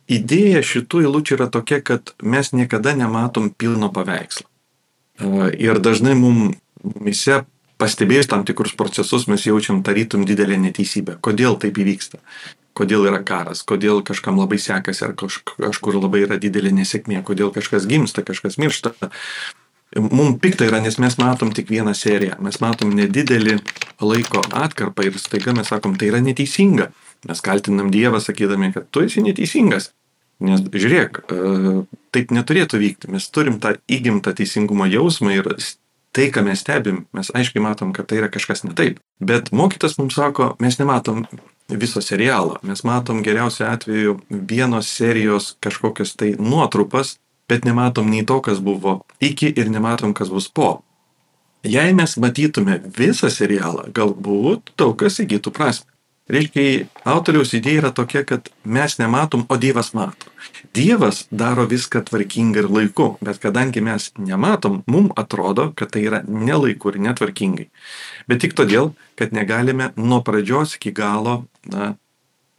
Idėja 0.10 0.62
šitų 0.65 1.04
įlūčių 1.06 1.36
yra 1.38 1.50
tokia, 1.54 1.82
kad 1.86 2.13
mes 2.22 2.54
niekada 2.54 2.94
nematom 2.98 3.50
pilno 3.50 3.89
paveikslo. 3.94 4.46
Ir 5.58 5.82
dažnai 5.82 6.13
mumise 6.18 7.44
pastebėjus 7.80 8.30
tam 8.30 8.46
tikrus 8.48 8.74
procesus 8.78 9.28
mes 9.32 9.46
jaučiam 9.46 9.82
tarytum 9.86 10.26
didelę 10.28 10.58
neteisybę. 10.60 11.18
Kodėl 11.24 11.58
taip 11.62 11.78
įvyksta? 11.80 12.20
Kodėl 12.80 13.08
yra 13.12 13.22
karas, 13.26 13.63
kodėl 13.68 14.04
kažkam 14.08 14.39
labai 14.39 14.60
sekasi, 14.62 15.04
ar 15.08 15.15
kažkur 15.20 16.00
labai 16.00 16.24
yra 16.26 16.39
didelė 16.42 16.72
nesėkmė, 16.80 17.22
kodėl 17.28 17.52
kažkas 17.56 17.88
gimsta, 17.89 18.24
kažkas 18.28 18.60
miršta. 18.62 18.96
Mums 19.98 20.38
pikta 20.38 20.68
yra, 20.70 20.78
nes 20.86 21.00
mes 21.02 21.15
matom 21.18 21.50
tik 21.56 21.72
vieną 21.74 21.96
seriją, 21.98 22.38
mes 22.46 22.60
matom 22.62 22.92
nedidelį 22.94 23.58
laiko 24.06 24.44
atkarpą 24.54 25.08
ir 25.08 25.18
staiga 25.18 25.56
mes 25.58 25.72
sakom, 25.72 25.96
tai 25.98 26.12
yra 26.12 26.22
neteisinga. 26.22 26.92
Mes 27.28 27.42
kaltinam 27.44 27.89
Dievą 27.92 28.22
sakydami, 28.24 28.70
kad 28.76 28.86
tu 28.94 29.02
esi 29.04 29.24
neteisingas. 29.26 29.89
Nes 30.46 30.62
žiūrėk, 30.62 31.20
e, 31.26 31.72
taip 32.15 32.30
neturėtų 32.32 32.80
vykti. 32.80 33.10
Mes 33.12 33.26
turim 33.34 33.58
tą 33.60 33.74
įgimtą 33.92 34.32
teisingumo 34.38 34.86
jausmą 34.88 35.34
ir 35.36 35.50
tai, 36.15 36.30
ką 36.32 36.46
mes 36.46 36.62
stebim, 36.63 37.04
mes 37.12 37.34
aiškiai 37.36 37.65
matom, 37.65 37.92
kad 37.98 38.08
tai 38.08 38.22
yra 38.22 38.30
kažkas 38.32 38.63
ne 38.63 38.78
taip. 38.78 39.02
Bet 39.20 39.52
mokytas 39.52 39.98
mums 40.00 40.15
sako, 40.15 40.54
mes 40.63 40.80
nematom 40.80 41.26
viso 41.69 42.01
serialo. 42.01 42.58
Mes 42.63 42.84
matom 42.84 43.23
geriausiu 43.23 43.67
atveju 43.67 44.19
vienos 44.29 44.89
serijos 44.97 45.55
kažkokias 45.60 46.15
tai 46.15 46.36
nuotrupas, 46.39 47.17
bet 47.49 47.65
nematom 47.65 48.10
nei 48.10 48.25
to, 48.25 48.39
kas 48.41 48.60
buvo 48.60 48.99
iki 49.19 49.53
ir 49.55 49.69
nematom, 49.69 50.13
kas 50.13 50.29
bus 50.29 50.49
po. 50.49 50.82
Jei 51.63 51.93
mes 51.93 52.15
matytume 52.17 52.79
visą 52.97 53.29
serialą, 53.29 53.89
galbūt 53.93 54.73
daug 54.79 54.95
kas 54.99 55.19
įgytų 55.19 55.51
prasme. 55.51 55.91
Reiškia, 56.30 56.86
autoriaus 57.10 57.56
idėja 57.58 57.84
yra 57.84 57.89
tokia, 57.96 58.22
kad 58.28 58.52
mes 58.62 59.00
nematom, 59.00 59.48
o 59.50 59.56
Dievas 59.58 59.96
mato. 59.98 60.30
Dievas 60.78 61.24
daro 61.34 61.65
viską 61.70 62.04
tvarkingai 62.06 62.62
ir 62.62 62.70
laiku, 62.70 63.08
bet 63.26 63.42
kadangi 63.42 63.82
mes 63.82 64.12
nematom, 64.22 64.84
mums 64.86 65.15
atrodo, 65.18 65.72
kad 65.74 65.89
tai 65.96 66.06
yra 66.06 66.22
nelaiku 66.28 66.94
ir 66.94 67.00
netvarkingai. 67.08 67.70
Bet 68.30 68.44
tik 68.46 68.54
todėl, 68.58 68.94
kad 69.18 69.34
negalime 69.34 69.89
nuo 69.98 70.22
pradžios 70.26 70.78
iki 70.78 70.94
galo 70.94 71.48
na, 71.65 71.96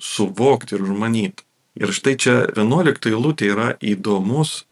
suvokti 0.02 0.74
ir 0.74 0.84
užmanyti. 0.88 1.46
Ir 1.78 1.94
štai 1.94 2.16
čia 2.18 2.36
11 2.50 3.06
eilutė 3.12 3.52
yra 3.54 3.72
įdomus 3.78 4.64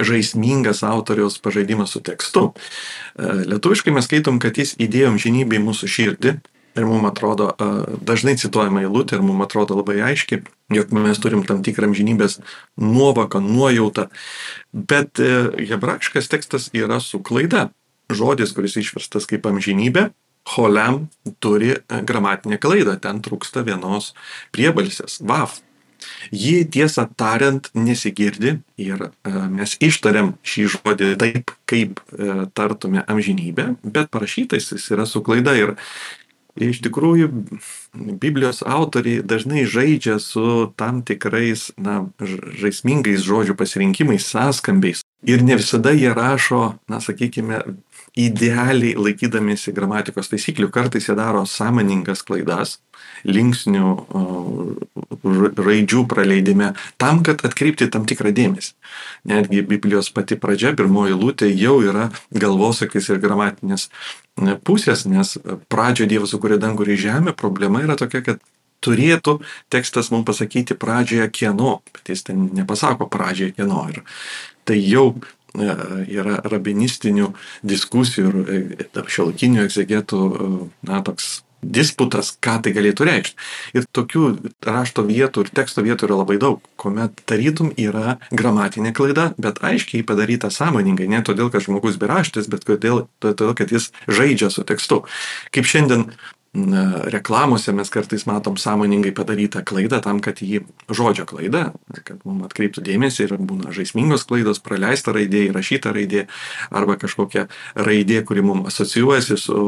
žaismingas 0.00 0.80
autoriaus 0.86 1.36
pažaidimas 1.42 1.92
su 1.92 2.00
tekstu. 2.00 2.52
Lietuviškai 3.18 3.92
mes 3.92 4.06
skaitom, 4.08 4.38
kad 4.40 4.56
jis 4.56 4.78
įdėjo 4.80 5.16
žinybę 5.20 5.58
į 5.58 5.66
mūsų 5.66 5.90
širdį 5.90 6.38
ir 6.76 6.86
mums 6.86 7.08
atrodo 7.08 7.52
dažnai 8.04 8.36
cituojama 8.38 8.84
eilutė 8.84 9.18
ir 9.18 9.24
mums 9.26 9.46
atrodo 9.46 9.78
labai 9.78 10.00
aiški, 10.10 10.42
jog 10.74 10.92
mes 10.92 11.20
turim 11.22 11.44
tam 11.48 11.62
tikrą 11.64 11.88
amžinybės 11.88 12.38
nuovoką, 12.80 13.40
nuojautą, 13.44 14.08
bet 14.72 15.20
e, 15.22 15.30
hebrajiškas 15.70 16.28
tekstas 16.28 16.70
yra 16.76 17.00
su 17.00 17.22
klaida. 17.24 17.68
Žodis, 18.08 18.54
kuris 18.56 18.78
išverstas 18.80 19.26
kaip 19.28 19.44
amžinybė, 19.48 20.08
holem 20.54 21.06
turi 21.44 21.74
e, 21.76 22.02
gramatinę 22.08 22.60
klaidą, 22.60 22.98
ten 23.00 23.22
trūksta 23.24 23.64
vienos 23.66 24.14
priebalsės, 24.54 25.20
vav. 25.24 25.58
Ji 26.30 26.62
tiesą 26.70 27.08
tariant 27.18 27.72
nesigirdi 27.74 28.54
ir 28.80 29.08
e, 29.08 29.10
mes 29.50 29.74
ištariam 29.82 30.36
šį 30.46 30.68
žodį 30.76 31.10
taip, 31.20 31.52
kaip 31.68 32.00
tartume 32.56 33.02
amžinybę, 33.10 33.72
bet 33.82 34.12
parašytas 34.14 34.70
jis 34.72 34.90
yra 34.94 35.08
su 35.08 35.24
klaida 35.26 35.56
ir 35.58 35.74
iš 36.58 36.82
tikrųjų 36.84 37.30
Biblijos 38.20 38.62
autoriai 38.66 39.22
dažnai 39.22 39.64
žaidžia 39.68 40.18
su 40.22 40.68
tam 40.78 41.02
tikrais, 41.06 41.70
na, 41.78 42.02
žaismingais 42.20 43.24
žodžių 43.26 43.56
pasirinkimais, 43.58 44.26
sąskambiais. 44.28 45.04
Ir 45.26 45.42
ne 45.42 45.56
visada 45.58 45.90
jie 45.90 46.12
rašo, 46.14 46.78
na, 46.88 47.00
sakykime, 47.02 47.58
idealiai 48.18 48.94
laikydamėsi 48.98 49.72
gramatikos 49.74 50.30
taisyklių, 50.30 50.68
kartais 50.74 51.08
jie 51.08 51.14
daro 51.18 51.44
sąmoningas 51.46 52.22
klaidas, 52.26 52.76
linksnių, 53.26 53.88
raidžių 55.58 56.04
praleidime, 56.10 56.72
tam, 57.02 57.22
kad 57.26 57.42
atkreipti 57.46 57.88
tam 57.90 58.06
tikrą 58.08 58.30
dėmesį. 58.34 58.74
Netgi 59.30 59.64
Biblijos 59.66 60.10
pati 60.14 60.38
pradžia, 60.38 60.74
pirmoji 60.78 61.18
lūtė 61.18 61.50
jau 61.50 61.80
yra 61.82 62.08
galvosakis 62.30 63.10
ir 63.10 63.22
gramatinės 63.22 63.88
pusės, 64.66 65.02
nes 65.10 65.34
pradžioje 65.70 66.12
Dievas 66.14 66.34
sukūrė 66.34 66.60
dangų 66.62 66.86
ir 66.86 67.02
žemę, 67.08 67.34
problema 67.38 67.82
yra 67.82 67.98
tokia, 67.98 68.22
kad 68.22 68.42
turėtų 68.84 69.40
tekstas 69.74 70.12
mums 70.14 70.26
pasakyti 70.28 70.76
pradžioje 70.78 71.26
kieno, 71.34 71.80
bet 71.94 72.14
jis 72.14 72.22
ten 72.30 72.46
nepasako 72.54 73.08
pradžioje 73.10 73.56
kieno. 73.58 73.82
Ir 73.90 74.04
tai 74.68 74.78
jau 74.84 75.08
e, 75.16 75.72
yra 76.12 76.38
rabinistinių 76.44 77.32
diskusijų 77.66 78.30
ir 78.30 78.88
e, 78.92 79.04
šiolakinių 79.08 79.64
egzegetų, 79.66 80.22
e, 80.28 80.54
na, 80.90 81.02
toks 81.06 81.38
disputas, 81.58 82.30
ką 82.38 82.58
tai 82.62 82.72
galėtų 82.74 83.06
reikšti. 83.08 83.36
Ir 83.74 83.86
tokių 83.96 84.24
rašto 84.62 85.02
vietų 85.06 85.44
ir 85.44 85.50
teksto 85.58 85.82
vietų 85.82 86.06
yra 86.06 86.20
labai 86.20 86.38
daug, 86.38 86.62
kuomet 86.78 87.18
tarytum 87.28 87.72
yra 87.74 88.18
gramatinė 88.30 88.92
klaida, 88.94 89.32
bet 89.42 89.58
aiškiai 89.66 90.06
padaryta 90.06 90.52
sąmoningai, 90.54 91.08
ne 91.10 91.22
todėl, 91.26 91.50
kad 91.50 91.66
žmogus 91.66 91.98
beraštis, 91.98 92.46
bet 92.50 92.66
todėl, 92.68 93.06
todėl, 93.22 93.54
kad 93.58 93.74
jis 93.74 93.90
žaidžia 94.06 94.52
su 94.54 94.62
tekstu. 94.68 95.02
Kaip 95.54 95.66
šiandien 95.66 96.06
reklamose 96.54 97.72
mes 97.72 97.90
kartais 97.90 98.24
matom 98.26 98.56
sąmoningai 98.56 99.12
padarytą 99.12 99.62
klaidą 99.64 100.00
tam, 100.00 100.20
kad 100.20 100.40
jį 100.40 100.62
žodžio 100.88 101.26
klaidą, 101.28 101.72
kad 102.04 102.22
mums 102.24 102.48
atkreiptų 102.48 102.82
dėmesį 102.86 103.26
ir 103.26 103.34
būna 103.36 103.72
žaismingos 103.74 104.24
klaidos, 104.24 104.60
praleista 104.64 105.12
raidė, 105.12 105.44
įrašyta 105.50 105.92
raidė 105.92 106.24
arba 106.70 106.96
kažkokia 106.96 107.46
raidė, 107.76 108.22
kuri 108.24 108.42
mums 108.42 108.72
asocijuojasi 108.72 109.36
su, 109.36 109.58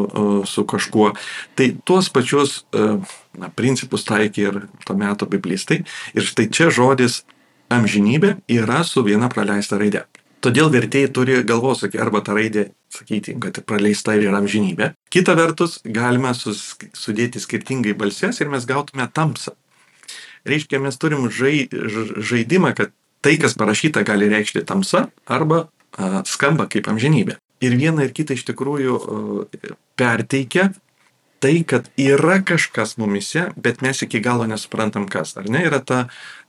su 0.49 0.65
kažkuo. 0.65 1.13
Tai 1.55 1.69
tuos 1.85 2.09
pačius 2.09 2.65
na, 2.73 3.53
principus 3.55 4.09
taikė 4.09 4.47
ir 4.49 4.61
to 4.87 4.97
meto 4.97 5.29
biblistai. 5.29 5.83
Ir 6.17 6.27
štai 6.27 6.49
čia 6.49 6.71
žodis 6.73 7.23
amžinybė 7.71 8.39
yra 8.57 8.83
su 8.89 9.05
viena 9.07 9.29
praleista 9.29 9.79
raidė. 9.79 10.07
Todėl 10.41 10.73
vertėjai 10.73 11.13
turi 11.13 11.43
galvosakį 11.45 12.01
arba 12.01 12.25
tą 12.25 12.35
raidę 12.39 12.71
sakyti, 12.91 13.37
kad 13.41 13.61
praleista 13.67 14.15
ir 14.17 14.29
yra 14.29 14.41
amžinybė. 14.43 14.93
Kita 15.13 15.37
vertus, 15.39 15.79
galime 15.85 16.33
sus, 16.37 16.75
sudėti 16.97 17.43
skirtingai 17.43 17.95
balsės 17.99 18.41
ir 18.43 18.51
mes 18.53 18.67
gautume 18.69 19.07
tamsą. 19.15 19.55
Reiškia, 20.49 20.81
mes 20.81 20.97
turim 20.99 21.29
žai, 21.31 21.69
žaidimą, 21.71 22.73
kad 22.77 22.95
tai, 23.25 23.37
kas 23.41 23.55
parašyta, 23.61 24.03
gali 24.09 24.31
reikšti 24.33 24.65
tamsa 24.69 25.09
arba 25.29 25.67
a, 25.93 26.23
skamba 26.29 26.67
kaip 26.71 26.89
amžinybė. 26.91 27.37
Ir 27.61 27.77
viena 27.77 28.07
ir 28.07 28.15
kita 28.17 28.37
iš 28.37 28.47
tikrųjų 28.49 28.95
a, 28.97 29.19
perteikia 30.01 30.71
tai, 31.41 31.61
kad 31.65 31.89
yra 32.01 32.41
kažkas 32.45 32.99
mumise, 33.01 33.49
bet 33.57 33.81
mes 33.85 34.03
iki 34.05 34.21
galo 34.25 34.47
nesuprantam 34.49 35.07
kas. 35.09 35.37
Ar 35.41 35.49
ne, 35.49 35.65
yra 35.69 35.81
ta, 35.81 36.03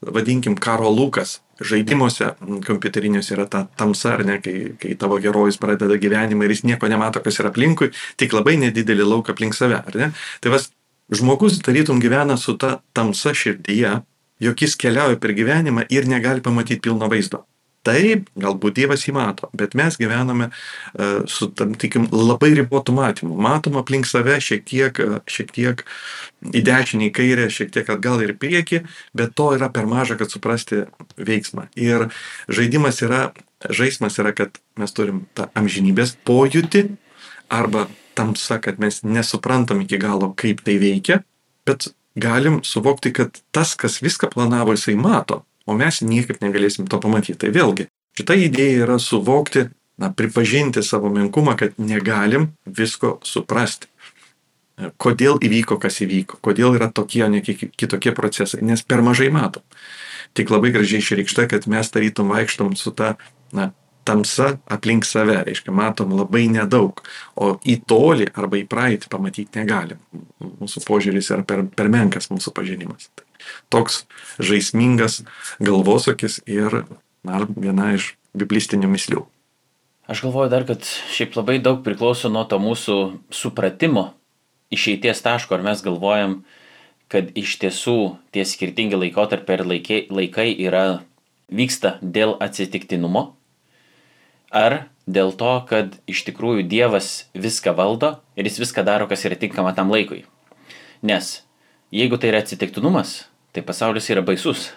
vadinkim, 0.03 0.57
karo 0.59 0.91
lūkas. 0.91 1.39
Žaidimuose 1.69 2.31
kompiuteriniuose 2.65 3.35
yra 3.35 3.45
ta 3.49 3.63
tamsa, 3.77 4.15
ar 4.15 4.25
ne, 4.27 4.37
kai, 4.43 4.73
kai 4.81 4.95
tavo 4.99 5.19
herojus 5.21 5.59
pradeda 5.61 5.97
gyvenimą 6.01 6.47
ir 6.47 6.55
jis 6.55 6.63
nieko 6.67 6.89
nemato, 6.91 7.21
kas 7.23 7.39
yra 7.41 7.51
aplinkui, 7.53 7.91
tik 8.17 8.33
labai 8.37 8.57
nedidelį 8.61 9.07
lauką 9.13 9.35
aplink 9.35 9.57
save, 9.57 9.81
ar 9.81 9.99
ne? 9.99 10.11
Tai 10.41 10.55
vas, 10.55 10.71
žmogus 11.11 11.59
tarytum 11.65 12.01
gyvena 12.01 12.37
su 12.37 12.57
ta 12.57 12.79
tamsa 12.97 13.35
širdyje, 13.37 13.99
jog 14.41 14.65
jis 14.65 14.75
keliauja 14.79 15.19
per 15.21 15.35
gyvenimą 15.37 15.85
ir 15.89 16.09
negali 16.09 16.41
pamatyti 16.41 16.81
pilno 16.87 17.09
vaizdo. 17.11 17.45
Taip, 17.81 18.27
galbūt 18.37 18.75
Dievas 18.77 19.07
jį 19.07 19.15
mato, 19.15 19.47
bet 19.57 19.73
mes 19.77 19.95
gyvename 19.97 20.51
uh, 20.51 21.23
su 21.25 21.47
tam 21.57 21.73
tikim 21.81 22.05
labai 22.13 22.51
ribotu 22.53 22.93
matymu. 22.93 23.33
Matom 23.41 23.79
aplink 23.81 24.05
save 24.05 24.35
šiek 24.43 24.67
tiek, 24.69 25.01
uh, 25.01 25.17
šiek 25.25 25.49
tiek 25.55 25.81
į 26.45 26.61
dešinį, 26.67 27.09
į 27.09 27.15
kairę, 27.17 27.49
šiek 27.49 27.73
tiek 27.73 27.89
atgal 27.89 28.21
ir 28.21 28.35
į 28.35 28.37
priekį, 28.43 28.83
bet 29.17 29.33
to 29.33 29.49
yra 29.57 29.71
per 29.73 29.89
maža, 29.89 30.19
kad 30.21 30.29
suprasti 30.29 30.83
veiksmą. 31.17 31.71
Ir 31.73 32.11
žaidimas 32.53 33.01
yra, 33.01 33.31
žaismas 33.65 34.21
yra, 34.21 34.35
kad 34.37 34.61
mes 34.77 34.93
turim 34.93 35.25
tą 35.33 35.49
amžinybės 35.57 36.19
pojūtį 36.29 36.85
arba 37.49 37.87
tamsa, 38.13 38.61
kad 38.61 38.77
mes 38.77 39.01
nesuprantam 39.01 39.81
iki 39.81 39.97
galo, 39.97 40.35
kaip 40.37 40.61
tai 40.67 40.77
veikia, 40.77 41.23
bet 41.65 41.89
galim 42.13 42.61
suvokti, 42.61 43.09
kad 43.15 43.41
tas, 43.55 43.73
kas 43.73 44.03
viską 44.05 44.29
planavo, 44.29 44.77
jisai 44.77 44.99
mato 45.01 45.47
o 45.65 45.75
mes 45.77 46.01
niekaip 46.05 46.41
negalėsim 46.43 46.87
to 46.89 46.99
pamatyti. 47.01 47.37
Tai 47.43 47.53
vėlgi, 47.55 47.87
šita 48.17 48.37
idėja 48.37 48.85
yra 48.85 48.97
suvokti, 49.01 49.67
na, 50.01 50.09
pripažinti 50.13 50.83
savo 50.83 51.11
menkumą, 51.13 51.55
kad 51.59 51.77
negalim 51.77 52.51
visko 52.65 53.19
suprasti. 53.27 53.89
Kodėl 54.97 55.37
įvyko, 55.43 55.77
kas 55.77 55.99
įvyko, 56.01 56.39
kodėl 56.41 56.79
yra 56.79 56.87
tokie, 56.89 57.21
o 57.25 57.29
ne 57.29 57.43
kitokie 57.43 58.15
procesai, 58.17 58.63
nes 58.65 58.81
per 58.81 59.03
mažai 59.05 59.29
matom. 59.33 59.61
Tik 60.33 60.49
labai 60.49 60.71
gražiai 60.73 61.03
išreikšta, 61.03 61.45
kad 61.51 61.67
mes 61.69 61.91
tarytum 61.93 62.31
vaikštom 62.33 62.73
su 62.79 62.93
ta, 62.95 63.13
na, 63.53 63.69
tamsa 64.07 64.55
aplink 64.71 65.05
save, 65.05 65.35
reiškia, 65.45 65.73
matom 65.75 66.15
labai 66.17 66.47
nedaug, 66.49 67.03
o 67.35 67.53
į 67.61 67.77
tolį 67.85 68.31
arba 68.33 68.57
į 68.57 68.65
praeitį 68.71 69.11
pamatyti 69.11 69.61
negalim. 69.61 70.01
Mūsų 70.41 70.85
požiūris 70.87 71.29
yra 71.35 71.45
per, 71.45 71.67
per 71.75 71.91
menkas 71.93 72.31
mūsų 72.33 72.55
pažinimas. 72.57 73.11
Tai 73.13 73.27
toks 73.73 74.05
žaismingas 74.39 75.21
galvosakis 75.59 76.39
ir 76.45 76.83
na, 77.27 77.43
viena 77.55 77.93
iš 77.97 78.15
biblistinių 78.37 78.89
mislių. 78.91 79.25
Aš 80.11 80.23
galvoju 80.25 80.51
dar, 80.51 80.65
kad 80.67 80.83
šiaip 81.13 81.37
labai 81.37 81.59
daug 81.63 81.83
priklauso 81.85 82.31
nuo 82.31 82.43
to 82.49 82.57
mūsų 82.59 82.97
supratimo 83.31 84.09
išeities 84.71 85.21
taško, 85.23 85.55
ar 85.55 85.63
mes 85.63 85.83
galvojam, 85.85 86.41
kad 87.11 87.29
iš 87.37 87.57
tiesų 87.61 88.15
tie 88.35 88.43
skirtingi 88.47 88.97
laikotarpiai 88.97 89.59
ir 89.59 89.65
laikai, 89.67 89.99
laikai 90.11 90.49
yra, 90.55 91.03
vyksta 91.51 91.97
dėl 92.01 92.37
atsitiktinumo, 92.43 93.33
ar 94.51 94.85
dėl 95.07 95.33
to, 95.35 95.53
kad 95.67 95.97
iš 96.11 96.23
tikrųjų 96.27 96.67
Dievas 96.71 97.27
viską 97.35 97.75
valdo 97.75 98.15
ir 98.35 98.47
jis 98.47 98.61
viską 98.63 98.85
daro, 98.87 99.07
kas 99.11 99.25
yra 99.27 99.39
tinkama 99.39 99.75
tam 99.75 99.91
laikui. 99.91 100.23
Nes 101.03 101.41
jeigu 101.91 102.19
tai 102.19 102.31
yra 102.31 102.43
atsitiktinumas, 102.43 103.25
tai 103.51 103.63
pasaulis 103.65 104.09
yra 104.13 104.23
baisus. 104.25 104.69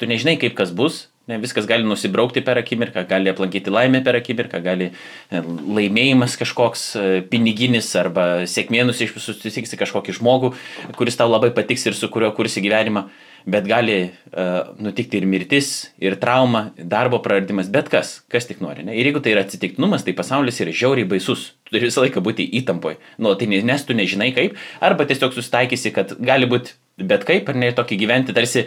Tu 0.00 0.08
nežinai, 0.10 0.38
kaip 0.40 0.56
kas 0.58 0.72
bus, 0.74 1.04
ne, 1.30 1.38
viskas 1.40 1.68
gali 1.68 1.86
nusibraukti 1.86 2.42
per 2.44 2.58
akimirką, 2.60 3.04
gali 3.08 3.30
aplankyti 3.32 3.72
laimę 3.72 4.02
per 4.04 4.18
akimirką, 4.18 4.60
gali 4.64 4.90
e, 4.90 5.42
laimėjimas 5.78 6.36
kažkoks 6.40 6.82
e, 6.98 7.04
piniginis 7.30 7.92
arba 8.00 8.26
sėkmė 8.50 8.84
susitiksi 8.92 9.78
kažkokį 9.80 10.18
žmogų, 10.18 10.54
kuris 10.98 11.20
tau 11.20 11.30
labai 11.30 11.52
patiks 11.54 11.86
ir 11.86 11.96
su 11.96 12.10
kuriuo 12.12 12.32
kursi 12.36 12.64
gyvenimą, 12.64 13.06
bet 13.44 13.66
gali 13.68 13.96
uh, 14.08 14.70
nutikti 14.80 15.18
ir 15.20 15.26
mirtis, 15.28 15.90
ir 16.00 16.14
trauma, 16.16 16.70
darbo 16.78 17.18
praradimas, 17.20 17.68
bet 17.68 17.90
kas, 17.92 18.14
kas 18.32 18.48
tik 18.48 18.62
nori. 18.64 18.86
Ne? 18.86 18.94
Ir 18.96 19.10
jeigu 19.10 19.20
tai 19.20 19.34
yra 19.34 19.42
atsitiktinumas, 19.44 20.06
tai 20.06 20.14
pasaulis 20.16 20.62
yra 20.64 20.72
žiauriai 20.72 21.04
baisus. 21.10 21.50
Tu 21.68 21.74
turi 21.74 21.90
visą 21.90 22.06
laiką 22.06 22.22
būti 22.24 22.46
įtampoje, 22.62 22.96
nu, 23.20 23.34
tai 23.36 23.50
nes 23.52 23.84
tu 23.84 23.96
nežinai 23.96 24.30
kaip, 24.32 24.56
arba 24.80 25.04
tiesiog 25.10 25.36
susitaikysi, 25.36 25.92
kad 25.92 26.16
gali 26.24 26.48
būti 26.48 26.72
bet 26.98 27.24
kaip, 27.28 27.48
ar 27.50 27.58
ne, 27.58 27.70
tokį 27.74 27.98
gyventi 28.00 28.34
tarsi 28.36 28.66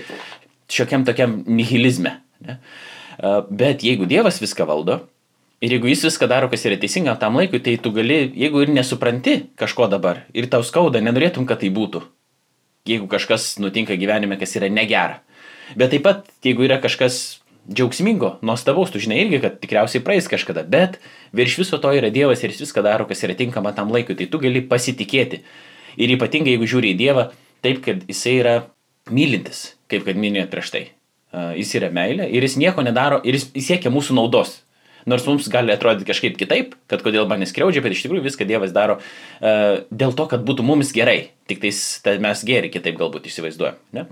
šiokiam 0.72 1.06
tokiam 1.08 1.40
nihilizme. 1.48 2.18
Ne? 2.46 2.58
Bet 3.50 3.86
jeigu 3.86 4.08
Dievas 4.10 4.42
viską 4.44 4.68
valdo 4.68 5.00
ir 5.64 5.74
jeigu 5.74 5.90
Jis 5.90 6.04
viską 6.06 6.28
daro, 6.30 6.52
kas 6.52 6.66
yra 6.70 6.78
teisinga 6.78 7.16
tam 7.18 7.40
laikui, 7.40 7.62
tai 7.64 7.78
tu 7.82 7.92
gali, 7.96 8.28
jeigu 8.38 8.62
ir 8.62 8.74
nesupranti 8.76 9.40
kažko 9.58 9.88
dabar 9.90 10.26
ir 10.38 10.50
tau 10.52 10.62
skauda, 10.66 11.02
nenorėtum, 11.02 11.48
kad 11.50 11.64
tai 11.64 11.72
būtų. 11.74 12.04
Jeigu 12.88 13.10
kažkas 13.12 13.58
nutinka 13.60 13.98
gyvenime, 14.00 14.38
kas 14.40 14.54
yra 14.60 14.70
negera. 14.72 15.24
Bet 15.76 15.92
taip 15.92 16.06
pat, 16.06 16.30
jeigu 16.46 16.64
yra 16.68 16.78
kažkas 16.80 17.40
džiaugsmingo, 17.68 18.38
nuostabaus, 18.46 18.94
tu 18.94 19.02
žinai 19.04 19.18
irgi, 19.26 19.42
kad 19.44 19.58
tikriausiai 19.60 20.04
praeis 20.06 20.30
kažkada, 20.32 20.64
bet 20.64 21.02
virš 21.36 21.58
viso 21.64 21.80
to 21.84 21.92
yra 21.92 22.14
Dievas 22.14 22.44
ir 22.44 22.54
jis 22.54 22.64
viską 22.64 22.84
daro, 22.86 23.08
kas 23.10 23.26
yra 23.28 23.36
tinkama 23.36 23.74
tam 23.76 23.92
laikui, 23.92 24.16
tai 24.16 24.30
tu 24.32 24.40
gali 24.40 24.62
pasitikėti. 24.64 25.42
Ir 25.98 26.14
ypatingai, 26.14 26.54
jeigu 26.54 26.70
žiūri 26.70 26.94
į 26.94 27.00
Dievą, 27.02 27.26
taip, 27.66 27.82
kad 27.86 28.06
jisai 28.10 28.38
yra 28.42 28.56
mylintis, 29.14 29.74
kaip 29.92 30.06
kad 30.08 30.20
minėjot 30.20 30.54
prieš 30.54 30.72
tai. 30.74 30.86
Jis 31.58 31.74
yra 31.80 31.92
meilė 31.94 32.30
ir 32.32 32.46
jis 32.46 32.56
nieko 32.60 32.84
nedaro 32.86 33.20
ir 33.28 33.38
jis 33.38 33.50
siekia 33.68 33.92
mūsų 33.94 34.16
naudos. 34.18 34.62
Nors 35.08 35.24
mums 35.24 35.46
gali 35.48 35.72
atrodyti 35.72 36.08
kažkaip 36.10 36.34
kitaip, 36.36 36.74
kad 36.92 37.00
kodėl 37.04 37.30
man 37.32 37.40
neskriaudžia, 37.40 37.80
bet 37.84 37.94
iš 37.96 38.02
tikrųjų 38.04 38.26
viską 38.26 38.48
Dievas 38.48 38.74
daro 38.76 38.98
uh, 39.00 39.86
dėl 39.88 40.12
to, 40.18 40.26
kad 40.28 40.44
būtų 40.44 40.66
mums 40.68 40.92
gerai. 40.96 41.30
Tik 41.48 41.62
tais 41.64 41.80
mes 42.24 42.42
geri 42.48 42.72
kitaip 42.74 42.98
galbūt 43.00 43.30
įsivaizduojam. 43.30 43.78
Ne? 43.96 44.04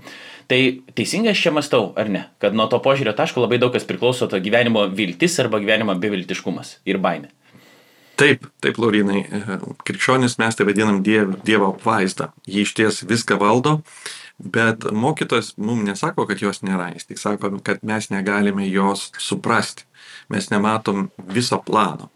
Tai 0.48 0.60
teisingai 0.96 1.34
aš 1.34 1.42
čia 1.44 1.52
mastau, 1.52 1.90
ar 2.00 2.08
ne? 2.08 2.22
Kad 2.40 2.56
nuo 2.56 2.64
to 2.72 2.80
požiūrio 2.80 3.12
taško 3.18 3.44
labai 3.44 3.60
daug 3.60 3.76
kas 3.76 3.84
priklauso 3.84 4.28
to 4.30 4.40
gyvenimo 4.40 4.86
viltis 4.88 5.36
arba 5.42 5.60
gyvenimo 5.60 5.98
beviltiškumas 6.00 6.78
ir 6.88 7.02
baimė. 7.02 7.28
Taip, 8.16 8.46
taip, 8.64 8.78
Laurinai, 8.80 9.26
krikščionis 9.84 10.38
mes 10.40 10.56
tai 10.56 10.64
vadinam 10.64 11.02
diev, 11.04 11.34
Dievo 11.44 11.74
apvaizdą. 11.74 12.30
Jie 12.48 12.64
iš 12.64 12.72
ties 12.78 13.02
viską 13.04 13.36
valdo, 13.42 13.74
bet 14.40 14.86
mokytojas 14.88 15.52
mums 15.60 15.84
nesako, 15.84 16.24
kad 16.30 16.40
jos 16.40 16.62
nėra. 16.64 16.88
Jis 16.94 17.10
tik 17.10 17.20
sako, 17.20 17.52
kad 17.66 17.84
mes 17.84 18.08
negalime 18.12 18.64
jos 18.70 19.10
suprasti. 19.20 19.84
Mes 20.32 20.48
nematom 20.50 21.10
viso 21.28 21.60
plano. 21.62 22.08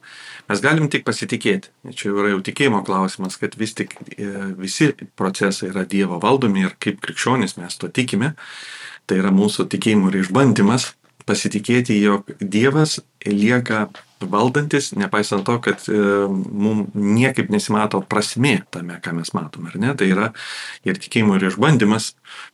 Mes 0.48 0.62
galim 0.64 0.88
tik 0.90 1.04
pasitikėti. 1.06 1.70
Čia 1.94 2.10
yra 2.10 2.32
jau 2.32 2.40
tikėjimo 2.48 2.80
klausimas, 2.86 3.36
kad 3.38 3.52
vis 3.60 3.76
tik 3.78 3.92
e, 4.16 4.30
visi 4.58 4.90
procesai 5.20 5.68
yra 5.68 5.84
Dievo 5.86 6.18
valdomi 6.22 6.64
ir 6.64 6.74
kaip 6.82 6.98
krikščionis 7.04 7.58
mes 7.60 7.76
to 7.78 7.92
tikime. 7.92 8.32
Tai 9.06 9.20
yra 9.20 9.30
mūsų 9.34 9.68
tikėjimo 9.70 10.10
ir 10.10 10.22
išbandymas 10.24 10.94
pasitikėti, 11.28 12.00
jog 12.02 12.32
Dievas 12.40 12.98
lieka 13.26 13.90
valdantis, 14.20 14.90
nepaisant 14.98 15.44
to, 15.46 15.56
kad 15.64 15.82
e, 15.88 15.96
mums 16.28 16.92
niekaip 16.94 17.50
nesimato 17.52 18.02
prasmė 18.10 18.60
tame, 18.74 18.98
ką 19.02 19.14
mes 19.16 19.32
matome, 19.36 19.70
ar 19.72 19.80
ne? 19.80 19.94
Tai 19.96 20.08
yra 20.10 20.28
ir 20.88 21.00
tikėjimo 21.00 21.38
ir 21.38 21.48
išbandymas 21.48 22.12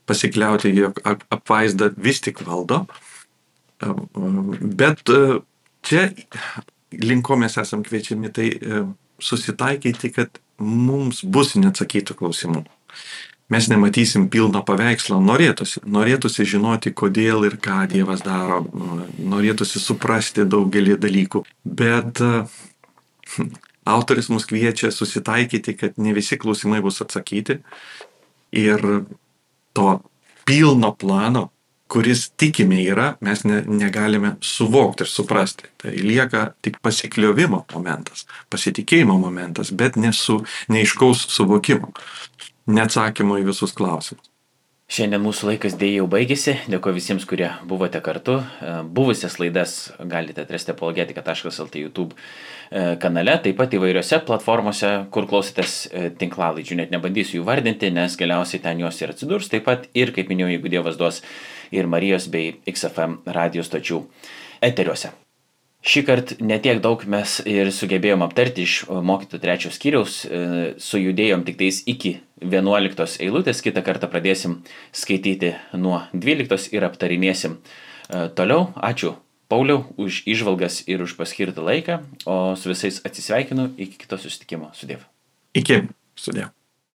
pasikliauti, 0.08 0.72
jog 0.76 1.00
apvaizda 1.04 1.90
vis 1.96 2.22
tik 2.24 2.42
valdo. 2.46 2.84
E, 3.82 3.92
bet 4.82 5.02
e, 5.10 5.40
čia 5.86 6.08
link 7.02 7.26
ko 7.26 7.38
mes 7.40 7.58
esam 7.60 7.82
kviečiami, 7.86 8.32
tai 8.32 8.50
susitaikyti, 9.22 10.12
kad 10.14 10.38
mums 10.62 11.24
bus 11.24 11.56
neatsakytų 11.58 12.16
klausimų 12.20 12.62
mes 13.52 13.68
nematysim 13.70 14.26
pilno 14.32 14.62
paveikslo, 14.66 15.20
norėtųsi, 15.22 15.82
norėtųsi 15.86 16.46
žinoti, 16.56 16.92
kodėl 16.96 17.46
ir 17.48 17.58
ką 17.62 17.84
Dievas 17.90 18.24
daro, 18.26 18.64
norėtųsi 19.18 19.82
suprasti 19.82 20.46
daugelį 20.48 20.98
dalykų, 21.02 21.44
bet 21.64 22.22
autoris 23.86 24.30
mus 24.32 24.48
kviečia 24.50 24.90
susitaikyti, 24.90 25.76
kad 25.78 26.00
ne 26.02 26.14
visi 26.16 26.38
klausimai 26.40 26.82
bus 26.82 27.00
atsakyti. 27.04 27.60
Ir 28.56 28.82
to 29.76 29.88
pilno 30.46 30.92
plano, 30.98 31.50
kuris 31.88 32.30
tikime 32.36 32.80
yra, 32.82 33.14
mes 33.20 33.44
ne, 33.44 33.62
negalime 33.66 34.34
suvokti 34.40 35.06
ir 35.06 35.10
suprasti. 35.10 35.70
Tai 35.82 35.94
lieka 36.02 36.46
tik 36.62 36.80
pasikliovimo 36.82 37.64
momentas, 37.74 38.26
pasitikėjimo 38.50 39.18
momentas, 39.20 39.72
bet 39.72 39.98
nesu 40.00 40.40
neiškaus 40.72 41.26
suvokimo 41.36 41.92
neatsakymų 42.66 43.42
į 43.42 43.50
visus 43.52 43.74
klausimus. 43.76 44.35
Šiandien 44.86 45.18
mūsų 45.18 45.48
laikas 45.48 45.74
dėja 45.74 45.98
jau 45.98 46.04
baigėsi. 46.06 46.52
Dėkuoju 46.70 46.94
visiems, 46.94 47.24
kurie 47.26 47.48
buvote 47.66 47.98
kartu. 48.06 48.36
E, 48.62 48.74
buvusias 48.86 49.34
laidas 49.42 49.72
galite 49.98 50.44
atrasti 50.44 50.70
apologetika.lt 50.70 51.80
YouTube 51.80 52.14
e, 52.14 52.94
kanale, 53.02 53.34
taip 53.42 53.58
pat 53.58 53.74
įvairiose 53.74 54.20
platformose, 54.28 54.92
kur 55.10 55.26
klausotės 55.26 55.74
e, 55.90 56.04
tinklalaidžių. 56.20 56.78
Net 56.78 56.94
nebandysiu 56.94 57.40
jų 57.40 57.48
vardinti, 57.48 57.90
nes 57.90 58.14
galiausiai 58.20 58.62
ten 58.62 58.84
jos 58.84 59.02
ir 59.02 59.10
atsidurs. 59.10 59.50
Taip 59.50 59.66
pat 59.66 59.88
ir, 59.90 60.14
kaip 60.14 60.30
minėjau, 60.30 60.52
jeigu 60.54 60.70
Dievas 60.76 61.00
duos 61.00 61.18
ir 61.74 61.90
Marijos 61.90 62.30
bei 62.30 62.54
XFM 62.70 63.24
radijos 63.26 63.66
stočių 63.72 64.04
eteriuose. 64.70 65.10
Šį 65.86 66.04
kartą 66.06 66.38
netiek 66.46 66.78
daug 66.82 67.02
mes 67.10 67.40
ir 67.42 67.74
sugebėjom 67.74 68.22
aptarti 68.22 68.62
iš 68.62 68.78
mokytojų 68.86 69.42
trečios 69.42 69.76
skyriaus, 69.78 70.22
sujudėjom 70.82 71.44
tik 71.46 71.58
tais 71.58 71.82
iki 71.90 72.16
11 72.42 73.20
eilutės, 73.24 73.62
kitą 73.64 73.82
kartą 73.86 74.10
pradėsim 74.12 74.60
skaityti 74.92 75.54
nuo 75.78 76.02
12 76.12 76.74
ir 76.76 76.84
aptarinėsim 76.88 77.56
e, 77.56 78.26
toliau. 78.36 78.72
Ačiū 78.76 79.14
Pauliau 79.46 79.86
už 79.94 80.24
išvalgas 80.26 80.82
ir 80.90 81.04
už 81.04 81.14
paskirtą 81.14 81.62
laiką, 81.62 82.00
o 82.26 82.56
su 82.58 82.72
visais 82.72 82.98
atsisveikinu 83.06 83.70
iki 83.78 84.02
kito 84.02 84.18
susitikimo. 84.18 84.72
Sudėv. 84.74 85.06
Iki. 85.54 85.84
Sudėv. 86.18 86.55